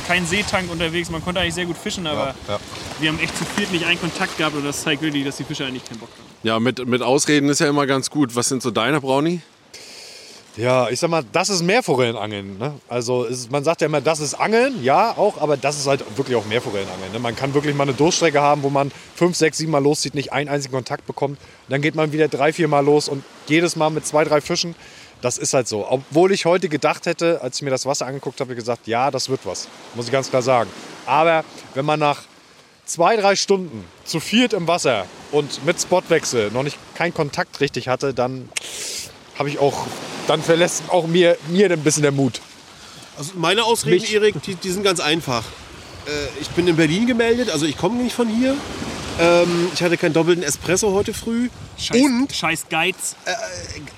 Kein 0.09 0.25
Seetank 0.25 0.71
unterwegs, 0.71 1.11
man 1.11 1.23
konnte 1.23 1.39
eigentlich 1.39 1.53
sehr 1.53 1.67
gut 1.67 1.77
fischen, 1.77 2.07
aber 2.07 2.33
wir 2.99 3.09
haben 3.09 3.19
echt 3.19 3.37
zu 3.37 3.45
viert 3.45 3.71
nicht 3.71 3.85
einen 3.85 3.99
Kontakt 3.99 4.39
gehabt 4.39 4.55
und 4.55 4.65
das 4.65 4.81
zeigt 4.81 5.03
wirklich, 5.03 5.23
dass 5.23 5.37
die 5.37 5.43
Fischer 5.43 5.67
eigentlich 5.67 5.85
keinen 5.85 5.99
Bock 5.99 6.09
haben. 6.09 6.25
Ja, 6.41 6.59
mit, 6.59 6.83
mit 6.87 7.03
Ausreden 7.03 7.47
ist 7.47 7.59
ja 7.59 7.69
immer 7.69 7.85
ganz 7.85 8.09
gut. 8.09 8.35
Was 8.35 8.49
sind 8.49 8.63
so 8.63 8.71
deine, 8.71 9.01
Brownie? 9.01 9.41
Ja, 10.57 10.89
ich 10.89 10.99
sag 10.99 11.11
mal, 11.11 11.23
das 11.31 11.49
ist 11.49 11.61
Meerforellenangeln. 11.61 12.57
Ne? 12.57 12.73
Also 12.87 13.25
ist, 13.25 13.51
man 13.51 13.63
sagt 13.63 13.81
ja 13.81 13.85
immer, 13.85 14.01
das 14.01 14.19
ist 14.19 14.33
Angeln, 14.33 14.83
ja 14.83 15.15
auch, 15.15 15.39
aber 15.39 15.57
das 15.57 15.77
ist 15.77 15.85
halt 15.85 16.03
wirklich 16.17 16.35
auch 16.35 16.45
Meerforellenangeln. 16.47 17.11
Ne? 17.11 17.19
Man 17.19 17.35
kann 17.35 17.53
wirklich 17.53 17.75
mal 17.75 17.83
eine 17.83 17.93
Durchstrecke 17.93 18.41
haben, 18.41 18.63
wo 18.63 18.71
man 18.71 18.91
fünf, 19.13 19.37
sechs, 19.37 19.59
sieben 19.59 19.71
Mal 19.71 19.83
loszieht, 19.83 20.15
nicht 20.15 20.33
einen 20.33 20.49
einzigen 20.49 20.73
Kontakt 20.73 21.05
bekommt. 21.05 21.37
Dann 21.69 21.83
geht 21.83 21.93
man 21.93 22.13
wieder 22.13 22.27
drei, 22.29 22.51
vier 22.51 22.67
Mal 22.67 22.83
los 22.83 23.07
und 23.09 23.23
jedes 23.47 23.75
Mal 23.75 23.91
mit 23.91 24.07
zwei, 24.07 24.23
drei 24.23 24.41
Fischen. 24.41 24.73
Das 25.21 25.37
ist 25.37 25.53
halt 25.53 25.67
so. 25.67 25.85
Obwohl 25.89 26.31
ich 26.31 26.45
heute 26.45 26.69
gedacht 26.69 27.05
hätte, 27.05 27.41
als 27.41 27.57
ich 27.57 27.61
mir 27.63 27.71
das 27.71 27.85
Wasser 27.85 28.05
angeguckt 28.05 28.39
habe, 28.39 28.55
gesagt, 28.55 28.87
ja, 28.87 29.11
das 29.11 29.29
wird 29.29 29.41
was. 29.43 29.67
Muss 29.95 30.05
ich 30.05 30.11
ganz 30.11 30.29
klar 30.29 30.41
sagen. 30.41 30.69
Aber 31.05 31.43
wenn 31.73 31.85
man 31.85 31.99
nach 31.99 32.21
zwei, 32.85 33.17
drei 33.17 33.35
Stunden 33.35 33.83
zu 34.05 34.19
viert 34.19 34.53
im 34.53 34.67
Wasser 34.67 35.05
und 35.31 35.65
mit 35.65 35.79
Spotwechsel 35.79 36.51
noch 36.51 36.63
nicht 36.63 36.77
keinen 36.95 37.13
Kontakt 37.13 37.59
richtig 37.59 37.87
hatte, 37.89 38.13
dann 38.13 38.47
habe 39.37 39.49
ich 39.49 39.59
auch, 39.59 39.87
dann 40.27 40.41
verlässt 40.41 40.83
auch 40.89 41.05
mir, 41.07 41.37
mir 41.49 41.69
ein 41.71 41.83
bisschen 41.83 42.03
der 42.03 42.11
Mut. 42.11 42.39
Also 43.17 43.33
meine 43.35 43.63
Ausreden, 43.65 44.01
Mich- 44.01 44.13
Erik, 44.13 44.41
die, 44.43 44.55
die 44.55 44.71
sind 44.71 44.83
ganz 44.83 45.01
einfach. 45.01 45.43
Äh, 46.05 46.11
ich 46.41 46.47
bin 46.51 46.65
in 46.67 46.77
Berlin 46.77 47.05
gemeldet, 47.07 47.49
also 47.49 47.65
ich 47.65 47.77
komme 47.77 48.01
nicht 48.01 48.15
von 48.15 48.29
hier. 48.29 48.55
Ähm, 49.19 49.69
ich 49.73 49.83
hatte 49.83 49.97
keinen 49.97 50.13
doppelten 50.13 50.43
Espresso 50.43 50.93
heute 50.93 51.13
früh. 51.13 51.49
Scheiß, 51.77 52.01
Und 52.01 52.31
Scheiß 52.33 52.65
Geiz. 52.69 53.15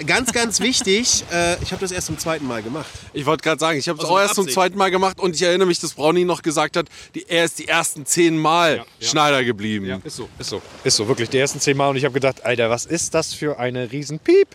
ganz, 0.08 0.32
ganz 0.34 0.60
wichtig, 0.60 1.24
äh, 1.32 1.62
ich 1.62 1.72
habe 1.72 1.82
das 1.82 1.92
erst 1.92 2.08
zum 2.08 2.18
zweiten 2.18 2.48
Mal 2.48 2.64
gemacht. 2.64 2.88
Ich 3.14 3.26
wollte 3.28 3.44
gerade 3.44 3.60
sagen, 3.60 3.78
ich 3.78 3.88
habe 3.88 4.00
es 4.00 4.04
Also 4.06 4.16
auch 4.16 4.20
erst 4.20 4.36
zum 4.36 4.44
Absicht. 4.44 4.56
zweiten 4.56 4.78
Mal 4.78 4.90
gemacht 4.90 5.20
und 5.20 5.36
ich 5.36 5.42
erinnere 5.44 5.68
mich, 5.68 5.80
dass 5.80 5.94
Brownie 5.94 6.26
noch 6.26 6.42
gesagt 6.42 6.76
hat, 6.76 6.88
die, 7.14 7.26
er 7.30 7.46
ist 7.46 7.60
die 7.60 7.68
ersten 7.68 8.06
zehn 8.06 8.36
Mal 8.36 8.84
Schneider 9.00 9.44
geblieben. 9.44 10.02
Ist 10.04 10.16
so, 10.16 10.28
ist 10.40 10.50
so. 10.50 10.62
Ist 10.84 10.96
so, 10.96 11.08
wirklich. 11.08 11.30
Die 11.30 11.38
ersten 11.38 11.60
zehn 11.60 11.78
Mal 11.78 11.90
und 11.90 11.98
ich 11.98 12.04
habe 12.06 12.14
gedacht, 12.16 12.44
Alter, 12.44 12.72
was 12.72 12.86
ist 12.88 13.14
das 13.14 13.34
für 13.34 13.60
eine 13.60 13.92
riesen 13.92 14.18
Piep? 14.18 14.48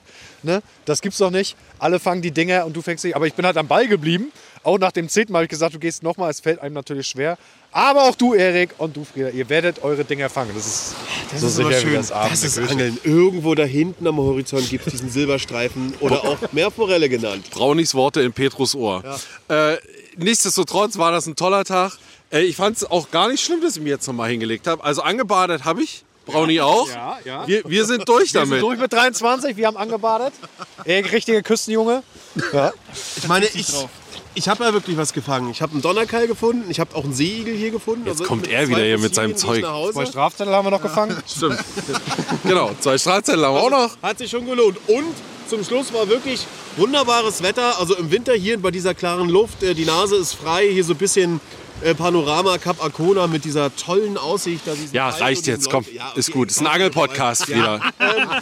Ne? 0.42 0.62
Das 0.84 1.00
gibt's 1.00 1.18
doch 1.18 1.30
nicht. 1.30 1.56
Alle 1.78 2.00
fangen 2.00 2.22
die 2.22 2.30
Dinger 2.32 2.66
und 2.66 2.74
du 2.76 2.82
fängst 2.82 3.04
nicht. 3.04 3.14
Aber 3.14 3.26
ich 3.26 3.34
bin 3.34 3.46
halt 3.46 3.56
am 3.56 3.68
Ball 3.68 3.86
geblieben. 3.86 4.32
Auch 4.62 4.78
nach 4.78 4.90
dem 4.92 5.08
zehnten 5.08 5.32
Mal 5.32 5.38
habe 5.38 5.44
ich 5.44 5.50
gesagt, 5.50 5.74
du 5.74 5.78
gehst 5.78 6.02
nochmal. 6.02 6.30
Es 6.30 6.40
fällt 6.40 6.60
einem 6.60 6.74
natürlich 6.74 7.06
schwer. 7.06 7.38
Aber 7.72 8.04
auch 8.04 8.14
du, 8.14 8.32
Erik, 8.34 8.70
und 8.78 8.96
du, 8.96 9.04
Frieda, 9.04 9.28
ihr 9.28 9.48
werdet 9.48 9.82
eure 9.82 10.04
Dinger 10.04 10.30
fangen. 10.30 10.52
Das 10.54 10.66
ist 10.66 10.94
so 11.40 11.48
sicher 11.48 11.86
wie 11.86 11.94
das 11.94 12.10
Abend. 12.10 12.32
Das 12.32 12.42
ist 12.42 12.58
Angeln. 12.58 12.98
Irgendwo 13.04 13.54
da 13.54 13.64
hinten 13.64 14.06
am 14.06 14.16
Horizont 14.16 14.68
gibt 14.70 14.86
es 14.86 14.92
diesen 14.94 15.10
Silberstreifen 15.10 15.94
oder 16.00 16.24
auch 16.24 16.38
Meerforelle 16.52 17.08
genannt. 17.08 17.50
Brownies 17.50 17.94
Worte 17.94 18.22
in 18.22 18.32
Petrus 18.32 18.74
Ohr. 18.74 19.02
Äh, 19.48 19.76
nichtsdestotrotz 20.16 20.96
war 20.96 21.12
das 21.12 21.26
ein 21.26 21.36
toller 21.36 21.64
Tag. 21.64 21.98
Äh, 22.32 22.42
ich 22.42 22.56
fand 22.56 22.76
es 22.78 22.90
auch 22.90 23.10
gar 23.10 23.28
nicht 23.28 23.44
schlimm, 23.44 23.60
dass 23.60 23.76
ich 23.76 23.82
mir 23.82 23.90
jetzt 23.90 24.06
nochmal 24.06 24.30
hingelegt 24.30 24.66
habe. 24.66 24.82
Also 24.82 25.02
angebadet 25.02 25.64
habe 25.64 25.82
ich. 25.82 26.02
Brownie 26.26 26.60
auch. 26.60 26.88
Ja, 26.88 27.18
ja. 27.24 27.46
Wir, 27.46 27.62
wir 27.66 27.84
sind 27.84 28.08
durch 28.08 28.34
Wir 28.34 28.40
damit. 28.40 28.54
sind 28.54 28.62
durch 28.62 28.80
mit 28.80 28.92
23, 28.92 29.56
wir 29.56 29.66
haben 29.68 29.76
angebadet. 29.76 30.32
Ey, 30.84 31.00
richtige 31.02 31.40
Küstenjunge. 31.42 32.02
Ja. 32.52 32.72
Ich 33.16 33.28
meine, 33.28 33.46
ich, 33.46 33.72
ich 34.36 34.48
habe 34.48 34.64
ja 34.64 34.72
wirklich 34.72 34.96
was 34.96 35.12
gefangen. 35.12 35.50
Ich 35.50 35.62
habe 35.62 35.72
einen 35.72 35.82
Donnerkeil 35.82 36.26
gefunden, 36.28 36.70
ich 36.70 36.78
habe 36.78 36.94
auch 36.94 37.04
einen 37.04 37.14
Seeigel 37.14 37.54
hier 37.54 37.70
gefunden. 37.70 38.06
Also 38.06 38.22
Jetzt 38.22 38.28
kommt 38.28 38.42
mit 38.42 38.50
er 38.50 38.68
wieder 38.68 38.82
hier 38.82 38.98
mit 38.98 39.14
seinem 39.14 39.36
Zeug. 39.36 39.64
Zwei 39.92 40.06
Strafzettel 40.06 40.54
haben 40.54 40.66
wir 40.66 40.70
noch 40.70 40.82
gefangen. 40.82 41.16
Stimmt. 41.26 41.58
genau, 42.44 42.70
zwei 42.80 42.98
Strafzettel 42.98 43.44
haben 43.44 43.54
wir 43.54 43.62
auch 43.62 43.70
noch. 43.70 43.96
Hat 44.02 44.18
sich 44.18 44.30
schon 44.30 44.44
gelohnt. 44.46 44.76
Und 44.88 45.14
zum 45.48 45.64
Schluss 45.64 45.92
war 45.92 46.08
wirklich 46.08 46.46
wunderbares 46.76 47.42
Wetter. 47.42 47.78
Also 47.78 47.96
im 47.96 48.10
Winter 48.10 48.34
hier 48.34 48.60
bei 48.60 48.70
dieser 48.70 48.94
klaren 48.94 49.28
Luft. 49.28 49.62
äh, 49.62 49.74
Die 49.74 49.84
Nase 49.84 50.16
ist 50.16 50.34
frei. 50.34 50.68
Hier 50.70 50.84
so 50.84 50.92
ein 50.92 50.98
bisschen 50.98 51.40
äh, 51.82 51.94
Panorama 51.94 52.58
Cap 52.58 52.82
Arcona 52.82 53.26
mit 53.26 53.44
dieser 53.44 53.74
tollen 53.76 54.16
Aussicht. 54.18 54.66
Da 54.66 54.72
Ja, 54.92 55.12
Wald 55.12 55.20
reicht 55.20 55.46
jetzt, 55.46 55.70
komm. 55.70 55.84
Ja, 55.92 56.08
okay. 56.10 56.18
Ist 56.20 56.32
gut. 56.32 56.50
Ist 56.50 56.60
ein 56.60 56.66
Angelpodcast 56.66 57.48
wieder. 57.48 57.80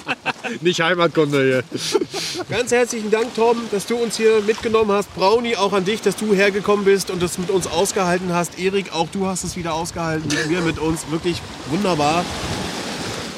Nicht 0.60 0.80
Heimatkunde 0.80 1.42
hier. 1.44 2.44
Ganz 2.48 2.70
herzlichen 2.70 3.10
Dank, 3.10 3.34
Tom, 3.34 3.56
dass 3.70 3.86
du 3.86 3.96
uns 3.96 4.16
hier 4.16 4.40
mitgenommen 4.42 4.92
hast. 4.92 5.14
Brownie, 5.14 5.56
auch 5.56 5.72
an 5.72 5.84
dich, 5.84 6.00
dass 6.02 6.16
du 6.16 6.34
hergekommen 6.34 6.84
bist 6.84 7.10
und 7.10 7.22
das 7.22 7.38
mit 7.38 7.50
uns 7.50 7.66
ausgehalten 7.66 8.32
hast. 8.32 8.58
Erik, 8.58 8.92
auch 8.92 9.08
du 9.10 9.26
hast 9.26 9.44
es 9.44 9.56
wieder 9.56 9.74
ausgehalten 9.74 10.28
mit 10.28 10.48
mir, 10.48 10.60
mit 10.60 10.78
uns. 10.78 11.10
Wirklich 11.10 11.40
wunderbar. 11.66 12.24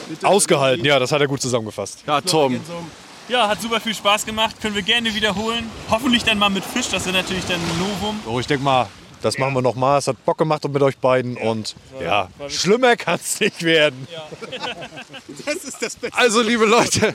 Bitte 0.09 0.27
Ausgehalten, 0.27 0.85
ja, 0.85 0.99
das 0.99 1.11
hat 1.11 1.21
er 1.21 1.27
gut 1.27 1.41
zusammengefasst. 1.41 2.05
Ja, 2.07 2.21
Tom. 2.21 2.61
Ja, 3.29 3.49
hat 3.49 3.61
super 3.61 3.81
viel 3.81 3.95
Spaß 3.95 4.25
gemacht. 4.25 4.61
Können 4.63 4.77
wir 4.77 4.83
gerne 4.83 5.13
wiederholen. 5.13 5.69
Hoffentlich 5.91 6.23
dann 6.23 6.39
mal 6.39 6.49
mit 6.49 6.65
Fisch. 6.65 6.89
Das 6.91 7.07
wäre 7.07 7.17
natürlich 7.17 7.45
dann 7.47 7.57
ein 7.57 7.79
Novum. 7.81 8.21
So, 8.25 8.39
ich 8.39 8.47
denke 8.47 8.63
mal, 8.63 8.89
das 9.27 9.39
machen 9.39 9.55
wir 9.55 9.63
noch 9.63 9.75
mal. 9.75 9.99
Es 9.99 10.07
hat 10.07 10.25
Bock 10.25 10.39
gemacht 10.39 10.67
mit 10.69 10.83
euch 10.83 10.97
beiden 10.99 11.37
und 11.37 11.75
ja, 12.01 12.29
schlimmer 12.49 12.97
kann 12.97 13.19
es 13.23 13.41
nicht 13.41 13.63
werden. 13.63 14.07
Das 15.45 15.57
ist 15.57 15.81
das 15.83 15.97
Beste. 15.97 16.17
Also, 16.17 16.41
liebe 16.41 16.65
Leute, 16.65 17.15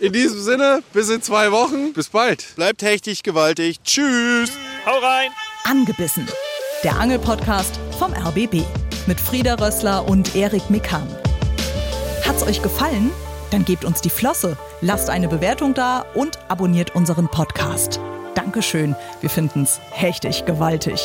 in 0.00 0.12
diesem 0.12 0.40
Sinne, 0.40 0.82
bis 0.92 1.10
in 1.10 1.22
zwei 1.22 1.52
Wochen. 1.52 1.92
Bis 1.92 2.08
bald. 2.08 2.54
Bleibt 2.56 2.82
hechtig, 2.82 3.22
gewaltig. 3.22 3.82
Tschüss. 3.84 4.50
Hau 4.84 4.98
rein! 4.98 5.30
Angebissen. 5.64 6.26
Der 6.82 6.98
Angelpodcast 6.98 7.78
vom 7.98 8.12
RBB 8.12 8.64
mit 9.06 9.20
Frieda 9.20 9.54
Rössler 9.54 10.08
und 10.08 10.34
Erik 10.34 10.70
Mikan. 10.70 11.06
Hat's 12.26 12.42
euch 12.42 12.62
gefallen? 12.62 13.10
Dann 13.50 13.64
gebt 13.64 13.84
uns 13.84 14.00
die 14.00 14.10
Flosse, 14.10 14.56
lasst 14.80 15.08
eine 15.08 15.28
Bewertung 15.28 15.74
da 15.74 16.04
und 16.14 16.38
abonniert 16.48 16.94
unseren 16.94 17.28
Podcast. 17.28 18.00
Dankeschön, 18.34 18.94
wir 19.20 19.30
finden's 19.30 19.80
hechtig 19.90 20.44
gewaltig. 20.44 21.00